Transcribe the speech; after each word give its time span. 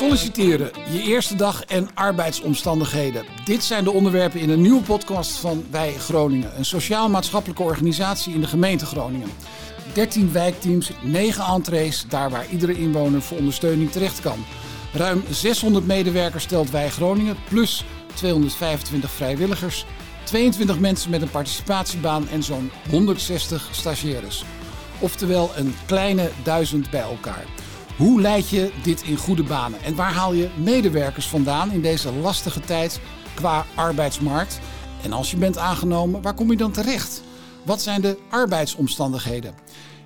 Solliciteren, 0.00 0.70
je 0.92 1.02
eerste 1.02 1.34
dag 1.34 1.64
en 1.64 1.88
arbeidsomstandigheden. 1.94 3.24
Dit 3.44 3.64
zijn 3.64 3.84
de 3.84 3.90
onderwerpen 3.90 4.40
in 4.40 4.50
een 4.50 4.60
nieuwe 4.60 4.82
podcast 4.82 5.36
van 5.36 5.64
Wij 5.70 5.92
Groningen. 5.92 6.58
Een 6.58 6.64
sociaal-maatschappelijke 6.64 7.62
organisatie 7.62 8.34
in 8.34 8.40
de 8.40 8.46
gemeente 8.46 8.86
Groningen. 8.86 9.28
13 9.92 10.32
wijkteams, 10.32 10.90
9 11.02 11.44
entrees, 11.44 12.04
daar 12.08 12.30
waar 12.30 12.46
iedere 12.50 12.78
inwoner 12.78 13.22
voor 13.22 13.38
ondersteuning 13.38 13.90
terecht 13.90 14.20
kan. 14.20 14.44
Ruim 14.92 15.22
600 15.30 15.86
medewerkers 15.86 16.44
stelt 16.44 16.70
Wij 16.70 16.90
Groningen, 16.90 17.36
plus 17.48 17.84
225 18.14 19.10
vrijwilligers, 19.10 19.84
22 20.24 20.78
mensen 20.78 21.10
met 21.10 21.22
een 21.22 21.30
participatiebaan 21.30 22.28
en 22.28 22.42
zo'n 22.42 22.70
160 22.90 23.68
stagiaires. 23.70 24.44
Oftewel 24.98 25.50
een 25.56 25.74
kleine 25.86 26.30
duizend 26.42 26.90
bij 26.90 27.00
elkaar. 27.00 27.44
Hoe 28.00 28.20
leid 28.20 28.48
je 28.48 28.72
dit 28.82 29.02
in 29.02 29.16
goede 29.16 29.42
banen? 29.42 29.82
En 29.82 29.94
waar 29.94 30.12
haal 30.12 30.32
je 30.32 30.50
medewerkers 30.56 31.28
vandaan 31.28 31.72
in 31.72 31.80
deze 31.80 32.12
lastige 32.12 32.60
tijd 32.60 33.00
qua 33.34 33.66
arbeidsmarkt? 33.74 34.60
En 35.02 35.12
als 35.12 35.30
je 35.30 35.36
bent 35.36 35.58
aangenomen, 35.58 36.22
waar 36.22 36.34
kom 36.34 36.50
je 36.50 36.56
dan 36.56 36.72
terecht? 36.72 37.22
Wat 37.64 37.82
zijn 37.82 38.00
de 38.00 38.18
arbeidsomstandigheden? 38.30 39.54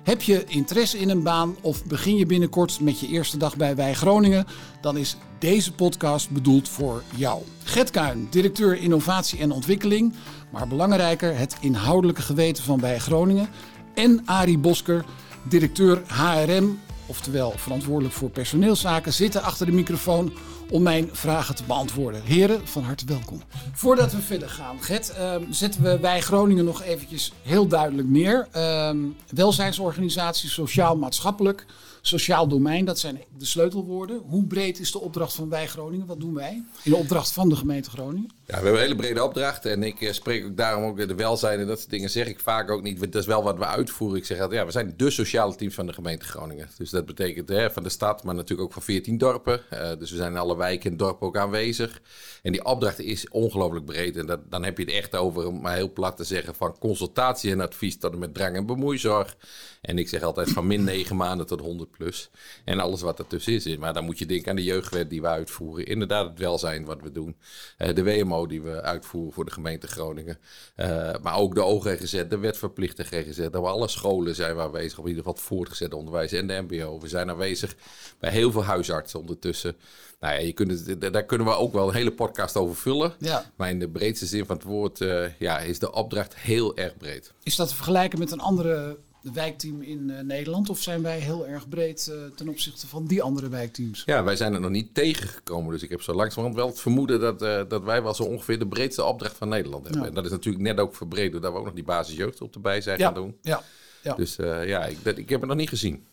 Heb 0.03 0.21
je 0.21 0.43
interesse 0.47 0.97
in 0.97 1.09
een 1.09 1.23
baan 1.23 1.55
of 1.61 1.85
begin 1.85 2.15
je 2.15 2.25
binnenkort 2.25 2.79
met 2.79 2.99
je 2.99 3.07
eerste 3.07 3.37
dag 3.37 3.55
bij 3.57 3.75
Wij 3.75 3.93
Groningen? 3.93 4.45
Dan 4.81 4.97
is 4.97 5.17
deze 5.39 5.73
podcast 5.73 6.29
bedoeld 6.29 6.69
voor 6.69 7.03
jou. 7.15 7.41
Gert 7.63 7.91
Kuin, 7.91 8.27
directeur 8.29 8.77
innovatie 8.77 9.39
en 9.39 9.51
ontwikkeling, 9.51 10.13
maar 10.51 10.67
belangrijker 10.67 11.37
het 11.37 11.57
inhoudelijke 11.59 12.21
geweten 12.21 12.63
van 12.63 12.79
Wij 12.79 12.99
Groningen. 12.99 13.49
En 13.93 14.21
Arie 14.25 14.57
Bosker, 14.57 15.05
directeur 15.43 16.01
HRM 16.07 16.77
oftewel 17.05 17.53
verantwoordelijk 17.55 18.13
voor 18.13 18.29
personeelszaken, 18.29 19.13
zitten 19.13 19.43
achter 19.43 19.65
de 19.65 19.71
microfoon 19.71 20.33
om 20.69 20.81
mijn 20.83 21.09
vragen 21.11 21.55
te 21.55 21.63
beantwoorden. 21.63 22.21
Heren, 22.23 22.67
van 22.67 22.83
harte 22.83 23.05
welkom. 23.05 23.41
Voordat 23.73 24.11
we 24.11 24.21
verder 24.21 24.49
gaan, 24.49 24.83
Gert, 24.83 25.13
uh, 25.19 25.35
zetten 25.49 25.81
we 25.81 25.97
bij 26.01 26.21
Groningen 26.21 26.65
nog 26.65 26.83
eventjes 26.83 27.33
heel 27.41 27.67
duidelijk 27.67 28.07
neer. 28.07 28.47
Uh, 28.55 28.89
welzijnsorganisatie, 29.29 30.49
sociaal-maatschappelijk, 30.49 31.65
sociaal 32.07 32.47
domein, 32.47 32.85
dat 32.85 32.99
zijn 32.99 33.23
de 33.37 33.45
sleutelwoorden. 33.45 34.21
Hoe 34.25 34.45
breed 34.45 34.79
is 34.79 34.91
de 34.91 34.99
opdracht 34.99 35.33
van 35.33 35.49
Wij 35.49 35.67
Groningen? 35.67 36.05
Wat 36.05 36.19
doen 36.19 36.33
wij 36.33 36.63
in 36.83 36.91
de 36.91 36.97
opdracht 36.97 37.31
van 37.31 37.49
de 37.49 37.55
gemeente 37.55 37.89
Groningen? 37.89 38.29
Ja, 38.45 38.45
we 38.45 38.53
hebben 38.53 38.73
een 38.73 38.79
hele 38.79 38.95
brede 38.95 39.23
opdracht 39.23 39.65
en 39.65 39.83
ik 39.83 40.01
eh, 40.01 40.11
spreek 40.11 40.45
ook 40.45 40.57
daarom 40.57 40.83
ook 40.83 41.07
de 41.07 41.15
welzijn 41.15 41.59
en 41.59 41.67
dat 41.67 41.77
soort 41.79 41.89
dingen 41.89 42.09
zeg 42.09 42.27
ik 42.27 42.39
vaak 42.39 42.69
ook 42.69 42.81
niet. 42.81 42.99
Dat 42.99 43.15
is 43.21 43.25
wel 43.25 43.43
wat 43.43 43.57
we 43.57 43.65
uitvoeren. 43.65 44.17
Ik 44.17 44.25
zeg 44.25 44.39
altijd, 44.39 44.59
ja, 44.59 44.65
we 44.65 44.71
zijn 44.71 44.93
de 44.97 45.09
sociale 45.09 45.55
teams 45.55 45.75
van 45.75 45.85
de 45.85 45.93
gemeente 45.93 46.25
Groningen. 46.25 46.69
Dus 46.77 46.89
dat 46.89 47.05
betekent 47.05 47.49
hè, 47.49 47.71
van 47.71 47.83
de 47.83 47.89
stad, 47.89 48.23
maar 48.23 48.35
natuurlijk 48.35 48.67
ook 48.67 48.73
van 48.73 48.81
14 48.81 49.17
dorpen. 49.17 49.61
Uh, 49.73 49.89
dus 49.99 50.11
we 50.11 50.17
zijn 50.17 50.31
in 50.31 50.37
alle 50.37 50.57
wijken 50.57 50.91
en 50.91 50.97
dorpen 50.97 51.27
ook 51.27 51.37
aanwezig. 51.37 52.01
En 52.41 52.51
die 52.51 52.65
opdracht 52.65 52.99
is 52.99 53.29
ongelooflijk 53.29 53.85
breed. 53.85 54.17
En 54.17 54.25
dat, 54.25 54.39
dan 54.49 54.63
heb 54.63 54.77
je 54.77 54.83
het 54.83 54.93
echt 54.93 55.15
over, 55.15 55.47
om 55.47 55.61
maar 55.61 55.75
heel 55.75 55.93
plat 55.93 56.17
te 56.17 56.23
zeggen, 56.23 56.55
van 56.55 56.77
consultatie 56.79 57.51
en 57.51 57.61
advies 57.61 57.97
tot 57.97 58.13
en 58.13 58.19
met 58.19 58.33
drang 58.33 58.55
en 58.55 58.65
bemoeizorg. 58.65 59.37
En 59.81 59.97
ik 59.97 60.09
zeg 60.09 60.21
altijd 60.21 60.49
van 60.49 60.67
min 60.67 60.83
9 60.83 61.15
maanden 61.15 61.45
tot 61.45 61.59
100 61.59 61.89
plus. 61.97 62.29
En 62.65 62.79
alles 62.79 63.01
wat 63.01 63.19
ertussen 63.19 63.53
is. 63.53 63.77
Maar 63.77 63.93
dan 63.93 64.05
moet 64.05 64.19
je 64.19 64.25
denken 64.25 64.49
aan 64.49 64.55
de 64.55 64.63
jeugdwet 64.63 65.09
die 65.09 65.21
we 65.21 65.27
uitvoeren. 65.27 65.85
Inderdaad, 65.85 66.29
het 66.29 66.39
welzijn 66.39 66.85
wat 66.85 67.01
we 67.01 67.11
doen. 67.11 67.35
Uh, 67.77 67.93
de 67.93 68.03
WMO 68.03 68.47
die 68.47 68.61
we 68.61 68.81
uitvoeren 68.81 69.33
voor 69.33 69.45
de 69.45 69.51
gemeente 69.51 69.87
Groningen. 69.87 70.37
Uh, 70.75 71.11
maar 71.21 71.37
ook 71.37 71.55
de 71.55 71.63
OGGZ, 71.63 72.23
de 72.29 72.37
wetverplichte 72.37 73.03
GGZ. 73.03 73.37
Daar 73.37 73.61
we 73.61 73.67
alle 73.67 73.87
scholen 73.87 74.35
zijn 74.35 74.55
we 74.55 74.61
aanwezig. 74.61 74.97
In 74.97 75.07
ieder 75.07 75.17
geval 75.17 75.33
het 75.33 75.43
voortgezet 75.43 75.93
onderwijs 75.93 76.31
en 76.31 76.47
de 76.47 76.65
MBO. 76.67 76.99
We 76.99 77.07
zijn 77.07 77.29
aanwezig 77.29 77.75
bij 78.19 78.31
heel 78.31 78.51
veel 78.51 78.63
huisartsen 78.63 79.19
ondertussen. 79.19 79.75
Nou 80.19 80.33
ja, 80.33 80.39
je 80.39 80.53
kunt 80.53 80.87
het, 80.87 81.13
daar 81.13 81.25
kunnen 81.25 81.47
we 81.47 81.53
ook 81.53 81.73
wel 81.73 81.87
een 81.87 81.93
hele 81.93 82.11
podcast 82.11 82.55
over 82.55 82.75
vullen. 82.75 83.13
Ja. 83.19 83.51
Maar 83.55 83.69
in 83.69 83.79
de 83.79 83.89
breedste 83.89 84.25
zin 84.25 84.45
van 84.45 84.55
het 84.55 84.65
woord 84.65 84.99
uh, 84.99 85.39
ja, 85.39 85.59
is 85.59 85.79
de 85.79 85.91
opdracht 85.91 86.35
heel 86.35 86.77
erg 86.77 86.97
breed. 86.97 87.33
Is 87.43 87.55
dat 87.55 87.67
te 87.67 87.75
vergelijken 87.75 88.19
met 88.19 88.31
een 88.31 88.39
andere 88.39 88.97
wijkteam 89.33 89.81
in 89.81 90.09
uh, 90.09 90.19
Nederland? 90.19 90.69
Of 90.69 90.81
zijn 90.81 91.01
wij 91.01 91.19
heel 91.19 91.47
erg 91.47 91.69
breed 91.69 92.07
uh, 92.11 92.15
ten 92.35 92.49
opzichte 92.49 92.87
van 92.87 93.05
die 93.05 93.21
andere 93.21 93.49
wijkteams? 93.49 94.03
Ja, 94.05 94.23
wij 94.23 94.35
zijn 94.35 94.53
er 94.53 94.59
nog 94.59 94.69
niet 94.69 94.93
tegengekomen. 94.93 95.71
Dus 95.71 95.83
ik 95.83 95.89
heb 95.89 96.01
zo 96.01 96.13
langzamerhand 96.13 96.55
wel 96.55 96.67
het 96.67 96.79
vermoeden 96.79 97.19
dat, 97.19 97.41
uh, 97.41 97.61
dat 97.67 97.83
wij 97.83 98.03
wel 98.03 98.13
zo 98.13 98.23
ongeveer 98.23 98.59
de 98.59 98.67
breedste 98.67 99.03
opdracht 99.03 99.37
van 99.37 99.49
Nederland 99.49 99.83
hebben. 99.83 100.01
Ja. 100.01 100.07
En 100.07 100.13
dat 100.13 100.25
is 100.25 100.31
natuurlijk 100.31 100.63
net 100.63 100.79
ook 100.79 100.95
verbreed 100.95 101.31
doordat 101.31 101.51
we 101.51 101.57
ook 101.57 101.65
nog 101.65 101.73
die 101.73 101.83
basisjeugd 101.83 102.41
op 102.41 102.55
erbij 102.55 102.81
zijn 102.81 102.99
ja. 102.99 103.05
gaan 103.05 103.13
doen. 103.13 103.35
Ja. 103.41 103.63
ja. 104.03 104.15
Dus 104.15 104.35
ja, 104.65 104.85
ik, 104.85 104.97
dat, 105.03 105.17
ik 105.17 105.29
heb 105.29 105.39
het 105.39 105.49
nog 105.49 105.59
niet 105.59 105.69
gezien. 105.69 106.03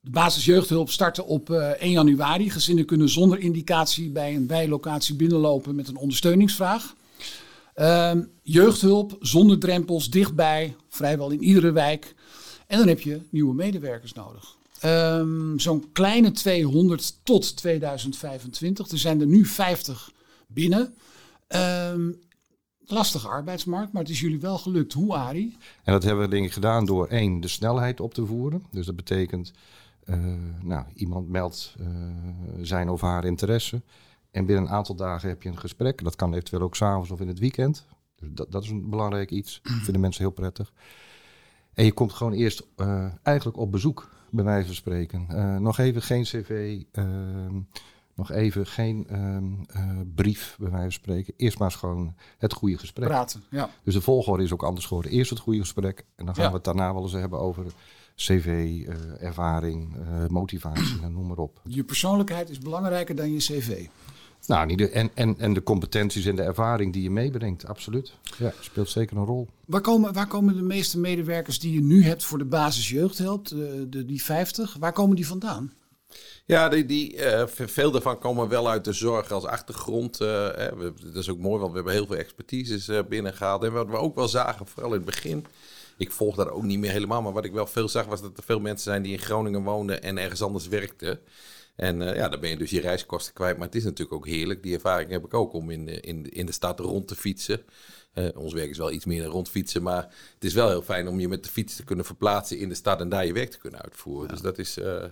De 0.00 0.10
basisjeugdhulp 0.10 0.90
startte 0.90 1.24
op 1.24 1.50
uh, 1.50 1.68
1 1.68 1.90
januari. 1.90 2.50
Gezinnen 2.50 2.84
kunnen 2.84 3.08
zonder 3.08 3.38
indicatie 3.38 4.10
bij 4.10 4.34
een 4.34 4.46
bijlocatie 4.46 5.14
binnenlopen 5.14 5.74
met 5.74 5.88
een 5.88 5.96
ondersteuningsvraag. 5.96 6.94
Uh, 7.78 8.12
jeugdhulp 8.42 9.16
zonder 9.20 9.58
drempels, 9.58 10.10
dichtbij, 10.10 10.76
vrijwel 10.88 11.30
in 11.30 11.42
iedere 11.42 11.72
wijk. 11.72 12.14
En 12.66 12.78
dan 12.78 12.88
heb 12.88 13.00
je 13.00 13.20
nieuwe 13.30 13.54
medewerkers 13.54 14.12
nodig. 14.12 14.56
Um, 14.84 15.58
Zo'n 15.58 15.92
kleine 15.92 16.30
200 16.30 17.24
tot 17.24 17.56
2025. 17.56 18.90
Er 18.90 18.98
zijn 18.98 19.20
er 19.20 19.26
nu 19.26 19.46
50 19.46 20.12
binnen. 20.46 20.94
Um, 21.92 22.18
lastige 22.86 23.28
arbeidsmarkt, 23.28 23.92
maar 23.92 24.02
het 24.02 24.10
is 24.10 24.20
jullie 24.20 24.40
wel 24.40 24.58
gelukt. 24.58 24.92
Hoe, 24.92 25.14
Arie? 25.14 25.56
En 25.84 25.92
dat 25.92 26.02
hebben 26.02 26.24
we 26.24 26.30
denk 26.30 26.52
gedaan 26.52 26.86
door 26.86 27.06
één, 27.06 27.40
de 27.40 27.48
snelheid 27.48 28.00
op 28.00 28.14
te 28.14 28.26
voeren. 28.26 28.64
Dus 28.70 28.86
dat 28.86 28.96
betekent, 28.96 29.52
uh, 30.04 30.16
nou, 30.62 30.84
iemand 30.94 31.28
meldt 31.28 31.74
uh, 31.80 31.86
zijn 32.62 32.88
of 32.88 33.00
haar 33.00 33.24
interesse. 33.24 33.82
En 34.38 34.46
binnen 34.46 34.64
een 34.64 34.70
aantal 34.70 34.94
dagen 34.94 35.28
heb 35.28 35.42
je 35.42 35.48
een 35.48 35.58
gesprek. 35.58 36.04
Dat 36.04 36.16
kan 36.16 36.32
eventueel 36.32 36.62
ook 36.62 36.76
s'avonds 36.76 37.10
of 37.10 37.20
in 37.20 37.28
het 37.28 37.38
weekend. 37.38 37.86
Dus 38.16 38.28
dat, 38.32 38.52
dat 38.52 38.62
is 38.62 38.70
een 38.70 38.90
belangrijk 38.90 39.30
iets. 39.30 39.60
Dat 39.62 39.72
vinden 39.82 40.00
mensen 40.00 40.22
heel 40.22 40.32
prettig. 40.32 40.72
En 41.74 41.84
je 41.84 41.92
komt 41.92 42.12
gewoon 42.12 42.32
eerst 42.32 42.66
uh, 42.76 43.06
eigenlijk 43.22 43.58
op 43.58 43.72
bezoek, 43.72 44.08
bij 44.30 44.44
wijze 44.44 44.66
van 44.66 44.74
spreken. 44.74 45.26
Uh, 45.30 45.56
nog 45.56 45.78
even 45.78 46.02
geen 46.02 46.22
cv, 46.22 46.82
uh, 46.92 47.04
nog 48.14 48.30
even 48.30 48.66
geen 48.66 49.06
brief, 50.14 50.56
bij 50.58 50.70
wijze 50.70 50.84
van 50.84 50.92
spreken. 50.92 51.34
Eerst 51.36 51.58
maar 51.58 51.68
eens 51.68 51.78
gewoon 51.78 52.14
het 52.38 52.52
goede 52.52 52.78
gesprek. 52.78 53.08
Praten, 53.08 53.42
ja. 53.50 53.70
Dus 53.82 53.94
de 53.94 54.00
volgorde 54.00 54.42
is 54.42 54.52
ook 54.52 54.62
anders 54.62 54.86
geworden. 54.86 55.12
Eerst 55.12 55.30
het 55.30 55.38
goede 55.38 55.60
gesprek 55.60 56.04
en 56.16 56.24
dan 56.24 56.34
gaan 56.34 56.44
ja. 56.44 56.50
we 56.50 56.56
het 56.56 56.64
daarna 56.64 56.92
wel 56.94 57.02
eens 57.02 57.12
hebben 57.12 57.38
over 57.38 57.64
cv, 58.14 58.78
ervaring, 59.20 59.96
motivatie 60.28 61.02
en 61.02 61.12
noem 61.16 61.26
maar 61.26 61.38
op. 61.38 61.60
Je 61.64 61.84
persoonlijkheid 61.84 62.50
is 62.50 62.58
belangrijker 62.58 63.14
dan 63.14 63.32
je 63.32 63.38
cv. 63.38 63.86
Nou, 64.46 64.66
niet 64.66 64.78
de, 64.78 64.90
en, 64.90 65.10
en, 65.14 65.34
en 65.38 65.54
de 65.54 65.62
competenties 65.62 66.24
en 66.24 66.36
de 66.36 66.42
ervaring 66.42 66.92
die 66.92 67.02
je 67.02 67.10
meebrengt, 67.10 67.66
absoluut. 67.66 68.12
Ja, 68.38 68.52
speelt 68.60 68.90
zeker 68.90 69.16
een 69.16 69.24
rol. 69.24 69.48
Waar 69.64 69.80
komen, 69.80 70.12
waar 70.12 70.26
komen 70.26 70.56
de 70.56 70.62
meeste 70.62 70.98
medewerkers 70.98 71.58
die 71.58 71.72
je 71.72 71.82
nu 71.82 72.04
hebt 72.04 72.24
voor 72.24 72.38
de 72.38 72.44
basis 72.44 72.88
jeugdhulp, 72.88 73.48
de, 73.48 73.86
de, 73.88 74.04
die 74.04 74.22
50, 74.22 74.76
waar 74.78 74.92
komen 74.92 75.16
die 75.16 75.26
vandaan? 75.26 75.72
Ja, 76.44 76.68
die, 76.68 76.86
die, 76.86 77.16
uh, 77.16 77.42
veel 77.46 77.90
daarvan 77.90 78.18
komen 78.18 78.48
wel 78.48 78.68
uit 78.68 78.84
de 78.84 78.92
zorg 78.92 79.30
als 79.30 79.44
achtergrond. 79.44 80.20
Uh, 80.20 80.28
we, 80.28 80.92
dat 81.04 81.16
is 81.16 81.30
ook 81.30 81.38
mooi, 81.38 81.58
want 81.58 81.70
we 81.70 81.76
hebben 81.76 81.94
heel 81.94 82.06
veel 82.06 82.16
expertises 82.16 82.88
uh, 82.88 82.98
binnengehaald. 83.08 83.64
En 83.64 83.72
wat 83.72 83.88
we 83.88 83.96
ook 83.96 84.14
wel 84.14 84.28
zagen, 84.28 84.66
vooral 84.66 84.90
in 84.90 84.96
het 84.96 85.04
begin, 85.04 85.46
ik 85.96 86.12
volg 86.12 86.36
dat 86.36 86.50
ook 86.50 86.62
niet 86.62 86.78
meer 86.78 86.90
helemaal, 86.90 87.22
maar 87.22 87.32
wat 87.32 87.44
ik 87.44 87.52
wel 87.52 87.66
veel 87.66 87.88
zag 87.88 88.06
was 88.06 88.20
dat 88.20 88.36
er 88.36 88.42
veel 88.42 88.60
mensen 88.60 88.90
zijn 88.90 89.02
die 89.02 89.12
in 89.12 89.18
Groningen 89.18 89.62
woonden 89.62 90.02
en 90.02 90.18
ergens 90.18 90.42
anders 90.42 90.68
werkten. 90.68 91.20
En 91.78 92.00
uh, 92.00 92.14
ja, 92.14 92.28
dan 92.28 92.40
ben 92.40 92.50
je 92.50 92.56
dus 92.56 92.70
je 92.70 92.80
reiskosten 92.80 93.34
kwijt. 93.34 93.56
Maar 93.56 93.66
het 93.66 93.76
is 93.76 93.84
natuurlijk 93.84 94.12
ook 94.12 94.26
heerlijk. 94.26 94.62
Die 94.62 94.74
ervaring 94.74 95.10
heb 95.10 95.24
ik 95.24 95.34
ook 95.34 95.52
om 95.52 95.70
in 95.70 95.86
de, 95.86 96.00
in, 96.00 96.30
in 96.30 96.46
de 96.46 96.52
stad 96.52 96.80
rond 96.80 97.08
te 97.08 97.16
fietsen. 97.16 97.62
Uh, 98.14 98.28
ons 98.34 98.52
werk 98.52 98.70
is 98.70 98.78
wel 98.78 98.92
iets 98.92 99.04
meer 99.04 99.24
rondfietsen. 99.24 99.82
Maar 99.82 100.02
het 100.34 100.44
is 100.44 100.54
wel 100.54 100.68
heel 100.68 100.82
fijn 100.82 101.08
om 101.08 101.20
je 101.20 101.28
met 101.28 101.44
de 101.44 101.50
fiets 101.50 101.76
te 101.76 101.84
kunnen 101.84 102.04
verplaatsen 102.04 102.58
in 102.58 102.68
de 102.68 102.74
stad 102.74 103.00
en 103.00 103.08
daar 103.08 103.26
je 103.26 103.32
werk 103.32 103.50
te 103.50 103.58
kunnen 103.58 103.82
uitvoeren. 103.82 104.26
Ja. 104.26 104.32
Dus 104.32 104.42
dat 104.42 104.58
is. 104.58 104.78
Uh, 104.78 105.04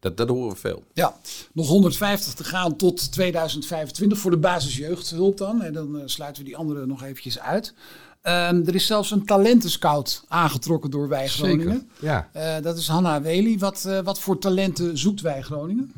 dat, 0.00 0.16
dat 0.16 0.28
horen 0.28 0.52
we 0.52 0.60
veel. 0.60 0.84
Ja, 0.92 1.16
nog 1.52 1.68
150 1.68 2.34
te 2.34 2.44
gaan 2.44 2.76
tot 2.76 3.12
2025 3.12 4.18
voor 4.18 4.30
de 4.30 4.38
basisjeugdhulp 4.38 5.38
dan. 5.38 5.62
En 5.62 5.72
dan 5.72 6.02
sluiten 6.04 6.42
we 6.42 6.48
die 6.48 6.56
andere 6.56 6.86
nog 6.86 7.02
eventjes 7.02 7.38
uit. 7.38 7.74
Um, 8.28 8.66
er 8.66 8.74
is 8.74 8.86
zelfs 8.86 9.10
een 9.10 9.24
talentenscout 9.24 10.24
aangetrokken 10.28 10.90
door 10.90 11.08
Wij 11.08 11.28
Groningen. 11.28 11.88
Zeker, 12.00 12.28
ja. 12.34 12.56
Uh, 12.56 12.62
dat 12.62 12.76
is 12.76 12.88
Hanna 12.88 13.22
Wely. 13.22 13.58
Wat, 13.58 13.84
uh, 13.86 13.98
wat 13.98 14.20
voor 14.20 14.38
talenten 14.38 14.98
zoekt 14.98 15.20
Wij 15.20 15.42
Groningen? 15.42 15.92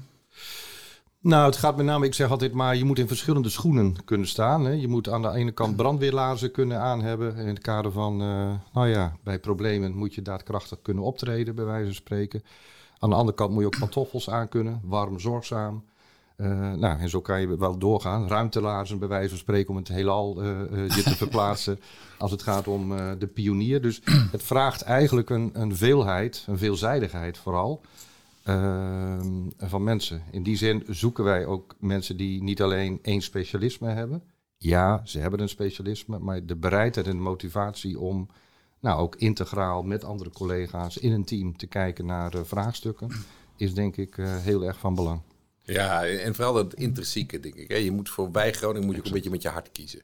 Nou, 1.20 1.46
het 1.46 1.56
gaat 1.56 1.76
met 1.76 1.86
name, 1.86 2.06
ik 2.06 2.14
zeg 2.14 2.30
altijd 2.30 2.52
maar, 2.52 2.76
je 2.76 2.84
moet 2.84 2.98
in 2.98 3.08
verschillende 3.08 3.48
schoenen 3.48 4.04
kunnen 4.04 4.26
staan. 4.26 4.64
Hè. 4.64 4.70
Je 4.70 4.88
moet 4.88 5.08
aan 5.08 5.22
de 5.22 5.30
ene 5.30 5.52
kant 5.52 5.76
brandweerlaarzen 5.76 6.50
kunnen 6.50 6.80
aanhebben. 6.80 7.36
In 7.36 7.46
het 7.46 7.58
kader 7.58 7.92
van, 7.92 8.22
uh, 8.22 8.50
nou 8.72 8.88
ja, 8.88 9.16
bij 9.24 9.38
problemen 9.38 9.96
moet 9.96 10.14
je 10.14 10.22
daadkrachtig 10.22 10.78
kunnen 10.82 11.04
optreden, 11.04 11.54
bij 11.54 11.64
wijze 11.64 11.84
van 11.84 11.94
spreken. 11.94 12.42
Aan 12.98 13.10
de 13.10 13.16
andere 13.16 13.36
kant 13.36 13.50
moet 13.50 13.60
je 13.60 13.66
ook 13.66 13.78
pantoffels 13.78 14.30
aan 14.30 14.48
kunnen, 14.48 14.80
warm, 14.84 15.20
zorgzaam. 15.20 15.84
Uh, 16.38 16.72
nou, 16.72 16.98
en 16.98 17.08
zo 17.08 17.20
kan 17.20 17.40
je 17.40 17.56
wel 17.56 17.78
doorgaan. 17.78 18.28
Ruimtelaarzen, 18.28 18.98
bij 18.98 19.08
wijze 19.08 19.28
van 19.28 19.38
spreken, 19.38 19.70
om 19.70 19.76
het 19.76 19.88
heelal 19.88 20.42
uh, 20.42 20.60
uh, 20.72 20.88
je 20.88 21.02
te 21.02 21.16
verplaatsen 21.24 21.80
als 22.18 22.30
het 22.30 22.42
gaat 22.42 22.68
om 22.68 22.96
de 23.18 23.26
pionier. 23.26 23.82
Dus 23.82 24.00
het 24.30 24.42
vraagt 24.42 24.82
eigenlijk 24.82 25.30
een, 25.30 25.50
een 25.52 25.76
veelheid, 25.76 26.44
een 26.46 26.58
veelzijdigheid 26.58 27.38
vooral. 27.38 27.80
van 29.58 29.84
mensen. 29.84 30.22
In 30.30 30.42
die 30.42 30.56
zin 30.56 30.84
zoeken 30.88 31.24
wij 31.24 31.46
ook 31.46 31.74
mensen 31.78 32.16
die 32.16 32.42
niet 32.42 32.62
alleen 32.62 32.98
één 33.02 33.20
specialisme 33.20 33.88
hebben. 33.90 34.22
Ja, 34.58 35.00
ze 35.04 35.18
hebben 35.18 35.40
een 35.40 35.48
specialisme, 35.48 36.18
maar 36.18 36.46
de 36.46 36.56
bereidheid 36.56 37.06
en 37.06 37.16
de 37.16 37.22
motivatie 37.22 37.98
om 37.98 38.28
nou, 38.80 39.00
ook 39.00 39.16
integraal 39.16 39.82
met 39.82 40.04
andere 40.04 40.30
collega's 40.30 40.96
in 40.96 41.12
een 41.12 41.24
team 41.24 41.56
te 41.56 41.66
kijken 41.66 42.06
naar 42.06 42.32
vraagstukken, 42.46 43.10
is 43.56 43.74
denk 43.74 43.96
ik 43.96 44.16
heel 44.20 44.64
erg 44.64 44.78
van 44.78 44.94
belang. 44.94 45.20
Ja, 45.72 46.06
en 46.06 46.34
vooral 46.34 46.52
dat 46.52 46.74
intrinsieke, 46.74 47.40
denk 47.40 47.54
ik. 47.54 47.68
Hè. 47.68 47.76
Je 47.76 47.90
moet 47.90 48.08
voor 48.08 48.30
bij 48.30 48.52
Groningen 48.52 48.86
moet 48.86 48.94
je 48.94 49.00
ook 49.00 49.06
een 49.06 49.12
beetje 49.12 49.30
met 49.30 49.42
je 49.42 49.48
hart 49.48 49.72
kiezen. 49.72 50.02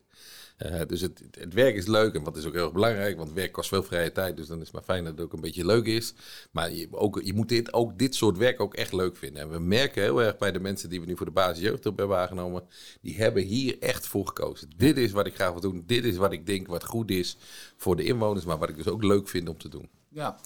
Uh, 0.59 0.81
dus 0.87 1.01
het, 1.01 1.23
het, 1.31 1.55
werk 1.55 1.77
is 1.77 1.87
leuk 1.87 2.15
en 2.15 2.23
wat 2.23 2.37
is 2.37 2.45
ook 2.47 2.53
heel 2.53 2.63
erg 2.63 2.73
belangrijk, 2.73 3.17
want 3.17 3.33
werk 3.33 3.53
kost 3.53 3.69
veel 3.69 3.83
vrije 3.83 4.13
tijd, 4.13 4.37
dus 4.37 4.47
dan 4.47 4.59
is 4.59 4.65
het 4.65 4.73
maar 4.73 4.83
fijn 4.83 5.05
dat 5.05 5.13
het 5.13 5.23
ook 5.23 5.33
een 5.33 5.41
beetje 5.41 5.67
leuk 5.67 5.87
is. 5.87 6.15
Maar 6.51 6.73
je, 6.73 6.89
ook, 6.91 7.21
je 7.25 7.35
moet 7.35 7.49
dit, 7.49 7.73
ook 7.73 7.99
dit 7.99 8.15
soort 8.15 8.37
werk 8.37 8.61
ook 8.61 8.75
echt 8.75 8.93
leuk 8.93 9.17
vinden. 9.17 9.43
En 9.43 9.51
we 9.51 9.59
merken 9.59 10.03
heel 10.03 10.23
erg 10.23 10.37
bij 10.37 10.53
de 10.53 10.61
mensen 10.61 10.89
die 10.89 11.01
we 11.01 11.07
nu 11.07 11.17
voor 11.17 11.27
de 11.27 11.33
basis 11.33 11.63
jeugdhulp 11.63 11.99
hebben 11.99 12.19
aangenomen, 12.19 12.63
die 13.01 13.17
hebben 13.17 13.43
hier 13.43 13.79
echt 13.81 14.07
voor 14.07 14.27
gekozen. 14.27 14.71
Dit 14.77 14.99
is 14.99 15.13
wat 15.13 15.27
ik 15.27 15.35
graag 15.35 15.53
wil 15.53 15.61
doen, 15.61 15.85
dit 15.87 16.05
is 16.05 16.17
wat 16.17 16.33
ik 16.33 16.47
denk 16.47 16.67
wat 16.67 16.85
goed 16.85 17.11
is 17.11 17.37
voor 17.77 17.97
de 17.97 18.05
inwoners, 18.05 18.45
maar 18.45 18.59
wat 18.59 18.69
ik 18.69 18.77
dus 18.77 18.89
ook 18.89 19.05
leuk 19.05 19.29
vind 19.29 19.49
om 19.49 19.59
te 19.59 19.69
doen. 19.69 19.89
Ja, 20.09 20.39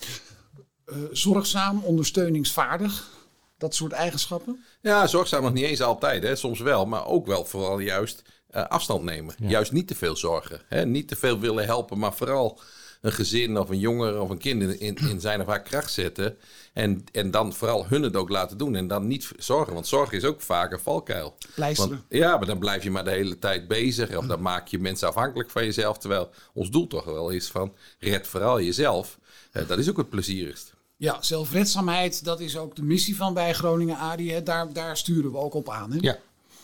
uh, 0.87 0.97
zorgzaam, 1.11 1.83
ondersteuningsvaardig. 1.83 3.18
Dat 3.59 3.75
soort 3.75 3.93
eigenschappen? 3.93 4.65
Ja, 4.81 5.07
zorgzaam 5.07 5.43
nog 5.43 5.53
niet 5.53 5.65
eens 5.65 5.83
altijd. 5.83 6.23
Hè. 6.23 6.37
Soms 6.37 6.61
wel, 6.61 6.87
maar 6.87 7.07
ook 7.07 7.27
wel 7.27 7.45
vooral 7.45 7.79
juist 7.79 8.23
uh, 8.55 8.67
afstand 8.67 9.03
nemen. 9.03 9.35
Juist 9.39 9.73
niet 9.73 9.87
te 9.87 9.95
veel 9.95 10.17
zorgen. 10.17 10.61
Hè? 10.69 10.87
Niet 10.87 11.09
te 11.09 11.17
veel 11.17 11.39
willen 11.39 11.65
helpen, 11.65 11.99
maar 11.99 12.15
vooral 12.15 12.61
een 13.01 13.13
gezin 13.13 13.59
of 13.59 13.69
een 13.69 13.79
jongere 13.79 14.21
of 14.21 14.31
een 14.31 14.39
kind 14.39 14.63
in, 14.63 14.97
in 14.97 15.21
zijn 15.21 15.41
of 15.41 15.47
haar 15.47 15.63
kracht 15.63 15.93
zetten. 15.93 16.37
En, 16.73 17.05
en 17.13 17.31
dan 17.31 17.53
vooral 17.53 17.87
hun 17.87 18.03
het 18.03 18.17
ook 18.17 18.29
laten 18.29 18.59
doen. 18.59 18.75
En 18.75 18.87
dan 18.87 19.07
niet 19.07 19.31
zorgen. 19.39 19.75
Want 19.75 19.87
zorgen 19.87 20.17
is 20.17 20.25
ook 20.25 20.41
vaak 20.41 20.73
een 20.73 20.81
valkuil. 20.81 21.37
Want, 21.57 21.93
ja, 22.09 22.37
maar 22.37 22.47
dan 22.47 22.59
blijf 22.59 22.83
je 22.83 22.91
maar 22.91 23.05
de 23.05 23.11
hele 23.11 23.39
tijd 23.39 23.69
bezig. 23.69 24.17
Of 24.17 24.27
dan 24.27 24.43
maak 24.43 24.69
je 24.69 24.79
mensen 24.79 25.09
afhankelijk 25.09 25.51
van 25.51 25.65
jezelf. 25.65 25.99
Terwijl 25.99 26.31
ons 26.53 26.71
doel 26.71 26.87
toch 26.87 27.05
wel 27.05 27.31
is 27.31 27.49
van 27.49 27.75
red 27.99 28.27
vooral 28.27 28.61
jezelf. 28.61 29.19
Uh, 29.53 29.69
dat 29.69 29.79
is 29.79 29.91
ook 29.91 29.97
het 29.97 30.11
plezierigst. 30.11 30.77
Ja, 30.99 31.23
zelfredzaamheid, 31.23 32.25
dat 32.25 32.41
is 32.41 32.57
ook 32.57 32.77
de 32.77 32.83
missie 32.83 33.17
van 33.17 33.35
bij 33.35 33.55
Groningen 33.55 33.97
ADI. 33.97 34.43
Daar, 34.43 34.73
daar 34.73 34.97
sturen 34.97 35.33
we 35.33 35.39
ook 35.39 35.55
op 35.55 35.71
aan. 35.71 35.93
Hè? 35.93 35.99
Ja, 36.01 36.19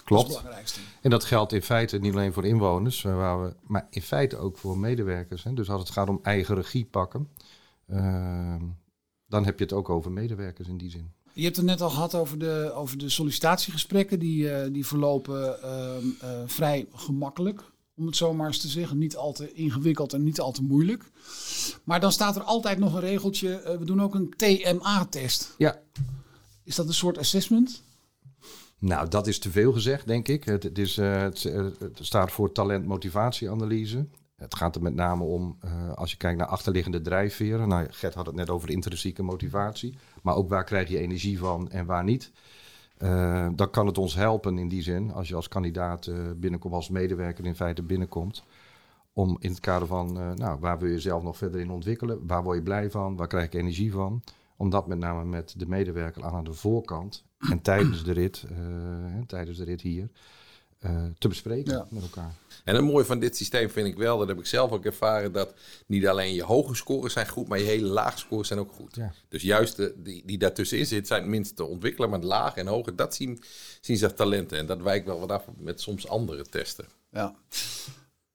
Klopt. 0.05 0.33
Dat 0.33 0.79
en 1.01 1.11
dat 1.11 1.25
geldt 1.25 1.53
in 1.53 1.63
feite 1.63 1.99
niet 1.99 2.13
alleen 2.13 2.33
voor 2.33 2.45
inwoners, 2.45 3.05
eh, 3.05 3.17
waar 3.17 3.43
we, 3.43 3.55
maar 3.67 3.87
in 3.91 4.03
feite 4.03 4.37
ook 4.37 4.59
voor 4.59 4.79
medewerkers. 4.79 5.45
Hè. 5.45 5.53
Dus 5.53 5.71
als 5.71 5.81
het 5.81 5.91
gaat 5.91 6.09
om 6.09 6.21
eigen 6.23 6.55
regie 6.55 6.85
pakken, 6.85 7.29
uh, 7.91 8.55
dan 9.27 9.45
heb 9.45 9.59
je 9.59 9.65
het 9.65 9.73
ook 9.73 9.89
over 9.89 10.13
medewerkers 10.13 10.69
in 10.69 10.79
die 10.79 10.91
zin. 10.91 11.13
Je 11.33 11.45
hebt 11.45 11.57
het 11.57 11.65
net 11.65 11.81
al 11.81 11.91
gehad 11.91 12.15
over 12.15 12.39
de, 12.39 12.73
over 12.75 12.99
de 12.99 13.09
sollicitatiegesprekken. 13.09 14.19
Die, 14.19 14.45
uh, 14.45 14.73
die 14.73 14.87
verlopen 14.87 15.59
uh, 15.65 16.31
vrij 16.47 16.87
gemakkelijk, 16.93 17.63
om 17.97 18.07
het 18.07 18.17
zo 18.17 18.35
maar 18.35 18.47
eens 18.47 18.61
te 18.61 18.69
zeggen. 18.69 18.99
Niet 18.99 19.17
al 19.17 19.33
te 19.33 19.53
ingewikkeld 19.53 20.13
en 20.13 20.23
niet 20.23 20.41
al 20.41 20.53
te 20.53 20.63
moeilijk. 20.63 21.11
Maar 21.85 22.01
dan 22.01 22.13
staat 22.13 22.37
er 22.37 22.43
altijd 22.43 22.79
nog 22.79 22.95
een 22.95 23.01
regeltje. 23.01 23.77
we 23.79 23.85
doen 23.85 24.03
ook 24.03 24.15
een 24.15 24.35
TMA-test. 24.37 25.55
Ja. 25.59 25.81
Is 26.65 26.75
dat 26.75 26.87
een 26.87 26.95
soort 26.95 27.19
assessment? 27.19 27.83
Nou, 28.79 29.09
dat 29.09 29.27
is 29.27 29.39
te 29.39 29.51
veel 29.51 29.73
gezegd, 29.73 30.07
denk 30.07 30.29
ik. 30.29 30.45
Het, 30.45 30.63
het 30.63 30.79
is, 30.79 30.99
uh, 30.99 31.21
het, 31.21 31.43
het, 31.43 31.99
staat 32.01 32.33
voor 32.33 32.53
talent-motivatieanalyse. 32.53 34.07
Het 34.37 34.55
gaat 34.55 34.77
er 34.77 34.83
met 34.83 34.95
name 34.95 35.25
om, 35.25 35.59
uh, 35.65 35.93
als 35.93 36.11
je 36.11 36.17
kijkt 36.17 36.39
naar 36.39 36.47
achterliggende 36.47 37.01
drijfveren. 37.01 37.69
Nou, 37.69 37.87
Gert 37.91 38.15
had 38.15 38.27
het 38.27 38.35
net 38.35 38.51
over 38.51 38.71
intrinsieke 38.71 39.23
motivatie. 39.23 39.95
Maar 40.23 40.35
ook 40.35 40.49
waar 40.49 40.65
krijg 40.65 40.89
je 40.89 40.99
energie 40.99 41.39
van 41.39 41.71
en 41.71 41.87
waar 41.87 42.05
niet. 42.05 42.33
Uh, 42.99 43.49
dan 43.55 43.71
kan 43.71 43.87
het 43.87 43.99
ons 43.99 44.15
helpen 44.15 44.59
in 44.59 44.69
die 44.69 44.83
zin, 44.83 45.13
als 45.13 45.29
je 45.29 45.35
als 45.35 45.49
kandidaat 45.49 46.11
binnenkomt, 46.37 46.75
als 46.75 46.89
medewerker 46.89 47.45
in 47.45 47.55
feite 47.55 47.83
binnenkomt. 47.83 48.45
Om 49.13 49.37
in 49.41 49.51
het 49.51 49.61
kader 49.61 49.89
van, 49.89 50.13
nou, 50.37 50.61
waar 50.61 50.79
wil 50.79 50.89
je 50.89 51.01
zelf 51.01 51.23
nog 51.23 51.37
verder 51.37 51.61
in 51.61 51.71
ontwikkelen? 51.71 52.27
Waar 52.27 52.43
word 52.43 52.57
je 52.57 52.63
blij 52.63 52.91
van? 52.91 53.17
Waar 53.17 53.27
krijg 53.27 53.53
je 53.53 53.59
energie 53.59 53.93
van? 53.93 54.23
Om 54.57 54.71
dat 54.71 54.87
met 54.87 54.99
name 54.99 55.25
met 55.25 55.55
de 55.57 55.67
medewerker 55.67 56.25
aan 56.25 56.45
de 56.45 56.53
voorkant 56.53 57.25
en 57.51 57.61
tijdens 57.63 58.05
de 58.05 58.13
rit, 58.13 58.47
tijdens 59.27 59.59
de 59.59 59.65
rit 59.65 59.81
hier, 59.81 60.11
te 61.19 61.29
bespreken 61.29 61.87
met 61.91 62.03
elkaar. 62.03 62.35
En 62.65 62.75
het 62.75 62.85
mooie 62.85 63.05
van 63.05 63.19
dit 63.19 63.37
systeem 63.37 63.71
vind 63.71 63.87
ik 63.87 63.97
wel, 63.97 64.19
dat 64.19 64.29
heb 64.29 64.39
ik 64.39 64.47
zelf 64.47 64.71
ook 64.71 64.85
ervaren, 64.85 65.33
dat 65.33 65.55
niet 65.87 66.07
alleen 66.07 66.35
je 66.35 66.43
hoge 66.43 66.75
scores 66.75 67.13
zijn 67.13 67.29
goed, 67.29 67.49
maar 67.49 67.59
je 67.59 67.65
hele 67.65 67.87
lage 67.87 68.19
scores 68.19 68.49
zijn 68.49 68.61
ook 68.61 68.73
goed. 68.73 68.97
Ja. 68.97 69.13
Dus 69.29 69.43
juist 69.43 69.77
de, 69.77 69.95
die, 69.97 70.23
die 70.27 70.39
daartussenin 70.39 70.87
zit, 70.87 71.07
zijn 71.07 71.21
het 71.21 71.31
minst 71.31 71.57
te 71.57 71.65
ontwikkelen, 71.65 72.11
maar 72.11 72.21
laag 72.21 72.55
en 72.55 72.67
hoge, 72.67 72.95
dat 72.95 73.15
zien, 73.15 73.43
zien 73.81 73.97
ze 73.97 74.15
talenten. 74.15 74.59
En 74.59 74.67
dat 74.67 74.81
wijkt 74.81 75.07
wel 75.07 75.21
wat 75.21 75.31
af 75.31 75.45
met 75.57 75.81
soms 75.81 76.09
andere 76.09 76.45
testen. 76.45 76.85
Ja. 77.11 77.35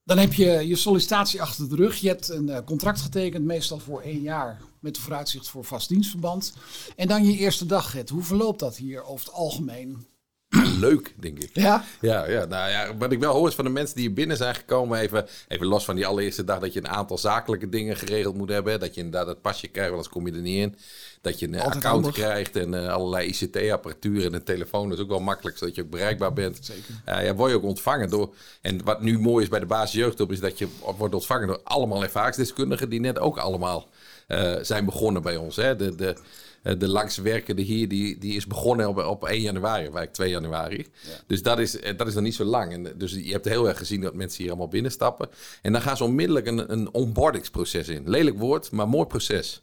Dan 0.04 0.18
heb 0.18 0.34
je 0.34 0.68
je 0.68 0.75
sollicitatie 0.75 1.42
achter 1.42 1.69
de 1.69 1.75
rug. 1.75 1.96
Je 1.96 2.07
hebt 2.07 2.30
een 2.30 2.50
eh, 2.50 2.63
contract 2.66 3.01
getekend, 3.01 3.46
meestal 3.46 3.80
voor 3.80 4.01
één 4.01 4.22
jaar, 4.22 4.62
met 4.80 4.96
de 4.96 5.01
vooruitzicht 5.01 5.48
voor 5.48 5.63
vast 5.63 5.90
dienstverband. 5.90 6.54
En 6.96 7.07
dan 7.07 7.25
je 7.25 7.38
eerste 7.38 7.66
dag, 7.66 7.94
het. 7.94 8.10
Hoe 8.10 8.24
verloopt 8.24 8.60
dat 8.60 8.78
hier 8.78 9.04
over 9.04 9.25
het 9.25 9.36
algemeen? 9.36 10.07
Leuk, 10.80 11.13
denk 11.16 11.40
ik. 11.40 11.50
Ja? 11.54 11.84
Ja, 12.01 12.28
ja, 12.28 12.46
nou 12.46 12.69
ja, 12.69 12.98
wat 12.98 13.12
ik 13.12 13.19
wel 13.19 13.34
hoor 13.34 13.48
is 13.48 13.56
van 13.56 13.66
de 13.66 13.72
mensen 13.72 13.96
die 13.96 14.06
hier 14.06 14.13
binnen 14.13 14.38
zijn 14.38 14.56
gekomen, 14.56 15.00
even, 15.00 15.28
even 15.48 15.66
los 15.66 15.86
van 15.86 15.96
die 15.96 16.07
allereerste 16.07 16.44
dag, 16.44 16.60
dat 16.60 16.74
je 16.74 16.80
een 16.80 16.88
aantal 16.88 17.18
zakelijke 17.18 17.69
dingen 17.69 17.96
geregeld 17.96 18.36
moet 18.36 18.50
hebben. 18.50 18.80
Dat 18.80 18.96
je 18.96 19.01
inderdaad 19.01 19.28
het 19.28 19.42
pasje 19.42 19.68
krijgt, 19.68 19.92
want 19.92 19.92
anders 19.92 20.10
kom 20.10 20.28
je 20.28 20.34
er 20.34 20.42
niet 20.42 20.62
in. 20.62 20.75
Dat 21.22 21.40
je 21.40 21.48
een 21.48 21.60
account 21.60 22.12
krijgt 22.12 22.56
en 22.56 22.74
uh, 22.74 22.94
allerlei 22.94 23.28
ICT-apparatuur 23.28 24.25
en 24.25 24.34
een 24.34 24.44
telefoon. 24.44 24.90
Dat 24.90 24.98
is 24.98 25.04
ook 25.04 25.10
wel 25.10 25.19
makkelijk, 25.19 25.57
zodat 25.57 25.75
je 25.75 25.81
ook 25.81 25.90
bereikbaar 25.90 26.34
bent. 26.34 26.60
Zeker. 26.62 26.84
Uh, 27.06 27.25
ja, 27.25 27.36
word 27.36 27.51
je 27.51 27.57
ook 27.57 27.63
ontvangen 27.63 28.10
door... 28.10 28.34
En 28.62 28.84
wat 28.84 29.01
nu 29.01 29.19
mooi 29.19 29.44
is 29.44 29.50
bij 29.50 29.60
de 29.60 29.66
basisjeugdhulp, 29.66 30.31
is 30.31 30.40
dat 30.40 30.57
je 30.57 30.68
wordt 30.98 31.13
ontvangen 31.13 31.48
door 31.48 31.62
allemaal 31.63 32.04
ervaringsdeskundigen 32.04 32.90
die 32.90 33.00
net 33.00 33.19
ook 33.19 33.38
allemaal 33.38 33.90
uh, 34.28 34.56
zijn 34.62 34.86
begonnen 34.86 35.22
bij 35.22 35.38
ons. 35.38 35.56
Hè. 35.56 35.75
De, 35.75 35.96
de, 35.96 36.16
de 36.61 36.88
langswerkende 36.88 37.61
hier, 37.61 37.88
die, 37.88 38.17
die 38.17 38.35
is 38.35 38.47
begonnen 38.47 38.88
op, 38.88 38.97
op 38.97 39.25
1 39.25 39.41
januari, 39.41 39.79
eigenlijk 39.79 40.13
2 40.13 40.29
januari. 40.29 40.88
Ja. 41.01 41.09
Dus 41.27 41.44
dat 41.44 41.59
is, 41.59 41.77
dat 41.97 42.07
is 42.07 42.13
nog 42.13 42.23
niet 42.23 42.35
zo 42.35 42.44
lang. 42.44 42.73
En 42.73 42.94
dus 42.97 43.11
je 43.11 43.31
hebt 43.31 43.45
heel 43.45 43.67
erg 43.67 43.77
gezien 43.77 44.01
dat 44.01 44.13
mensen 44.13 44.41
hier 44.41 44.50
allemaal 44.50 44.67
binnenstappen. 44.67 45.29
En 45.61 45.71
dan 45.71 45.81
gaan 45.81 45.97
ze 45.97 46.03
onmiddellijk 46.03 46.45
een, 46.45 46.71
een 46.71 46.94
onboardingsproces 46.94 47.88
in. 47.88 48.09
Lelijk 48.09 48.38
woord, 48.38 48.71
maar 48.71 48.89
mooi 48.89 49.06
proces. 49.06 49.61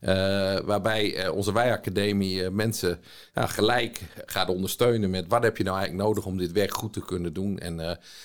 Uh, 0.00 0.58
waarbij 0.58 1.24
uh, 1.24 1.34
onze 1.34 1.52
Wijacademie 1.52 2.42
uh, 2.42 2.48
mensen 2.48 3.00
ja, 3.34 3.46
gelijk 3.46 4.00
gaat 4.26 4.48
ondersteunen 4.48 5.10
met 5.10 5.26
wat 5.28 5.42
heb 5.42 5.56
je 5.56 5.64
nou 5.64 5.76
eigenlijk 5.78 6.08
nodig 6.08 6.26
om 6.26 6.38
dit 6.38 6.52
werk 6.52 6.74
goed 6.74 6.92
te 6.92 7.04
kunnen 7.04 7.32
doen 7.32 7.58
en, 7.58 7.80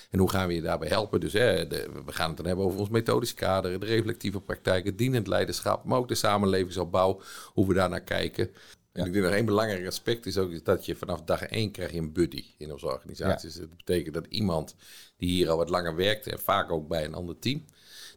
en 0.09 0.19
hoe 0.19 0.29
gaan 0.29 0.47
we 0.47 0.53
je 0.53 0.61
daarbij 0.61 0.87
helpen. 0.87 1.19
Dus 1.19 1.31
de, 1.31 1.89
we 2.05 2.11
gaan 2.11 2.27
het 2.27 2.37
dan 2.37 2.45
hebben 2.45 2.65
over 2.65 2.79
ons 2.79 2.89
methodisch 2.89 3.33
kader, 3.33 3.79
de 3.79 3.85
reflectieve 3.85 4.41
praktijk, 4.41 4.85
het 4.85 4.97
dienend 4.97 5.27
leiderschap, 5.27 5.83
maar 5.83 5.97
ook 5.97 6.07
de 6.07 6.15
samenlevingsopbouw, 6.15 7.21
hoe 7.53 7.67
we 7.67 7.73
daar 7.73 7.89
naar 7.89 8.01
kijken. 8.03 8.49
En 8.91 9.05
ik 9.05 9.13
denk 9.13 9.25
nog 9.25 9.33
één 9.33 9.45
belangrijk 9.45 9.87
aspect 9.87 10.25
is 10.25 10.37
ook 10.37 10.65
dat 10.65 10.85
je 10.85 10.95
vanaf 10.95 11.21
dag 11.21 11.43
één 11.43 11.71
krijg 11.71 11.91
je 11.91 11.97
een 11.97 12.13
buddy 12.13 12.43
in 12.57 12.71
onze 12.71 12.85
organisatie. 12.85 13.49
Ja. 13.49 13.55
Dus 13.55 13.67
dat 13.67 13.77
betekent 13.77 14.13
dat 14.13 14.25
iemand 14.29 14.75
die 15.17 15.29
hier 15.29 15.49
al 15.49 15.57
wat 15.57 15.69
langer 15.69 15.95
werkt 15.95 16.27
en 16.27 16.39
vaak 16.39 16.71
ook 16.71 16.87
bij 16.87 17.05
een 17.05 17.13
ander 17.13 17.39
team, 17.39 17.65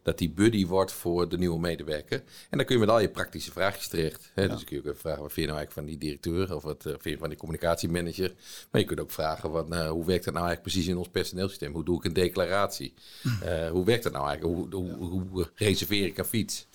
dat 0.04 0.18
die 0.18 0.30
buddy 0.30 0.66
wordt 0.66 0.92
voor 0.92 1.28
de 1.28 1.38
nieuwe 1.38 1.60
medewerker. 1.60 2.22
En 2.50 2.58
dan 2.58 2.66
kun 2.66 2.74
je 2.74 2.80
met 2.80 2.90
al 2.90 3.00
je 3.00 3.08
praktische 3.08 3.52
vraagjes 3.52 3.88
terecht. 3.88 4.30
Hè? 4.34 4.48
Dus 4.48 4.64
kun 4.64 4.82
je 4.82 4.90
ook 4.90 4.98
vragen, 4.98 5.22
wat 5.22 5.32
vind 5.32 5.46
je 5.46 5.52
nou 5.52 5.58
eigenlijk 5.58 5.72
van 5.72 5.98
die 5.98 5.98
directeur? 5.98 6.54
Of 6.56 6.62
wat 6.62 6.84
uh, 6.86 6.92
vind 6.92 7.14
je 7.14 7.18
van 7.18 7.28
die 7.28 7.38
communicatiemanager? 7.38 8.34
Maar 8.70 8.80
je 8.80 8.86
kunt 8.86 9.00
ook 9.00 9.10
vragen, 9.10 9.50
wat, 9.50 9.70
uh, 9.70 9.88
hoe 9.88 10.06
werkt 10.06 10.24
dat 10.24 10.34
nou 10.34 10.46
eigenlijk 10.46 10.62
precies 10.62 10.86
in 10.86 10.96
ons 10.96 11.08
personeelsysteem? 11.08 11.72
Hoe 11.72 11.84
doe 11.84 11.98
ik 11.98 12.04
een 12.04 12.12
declaratie? 12.12 12.94
Uh, 13.24 13.70
hoe 13.70 13.84
werkt 13.84 14.02
dat 14.02 14.12
nou 14.12 14.28
eigenlijk? 14.28 14.72
Hoe, 14.72 14.96
hoe, 14.96 15.24
hoe 15.30 15.50
reserveer 15.54 16.06
ik 16.06 16.18
een 16.18 16.24
fiets? 16.24 16.66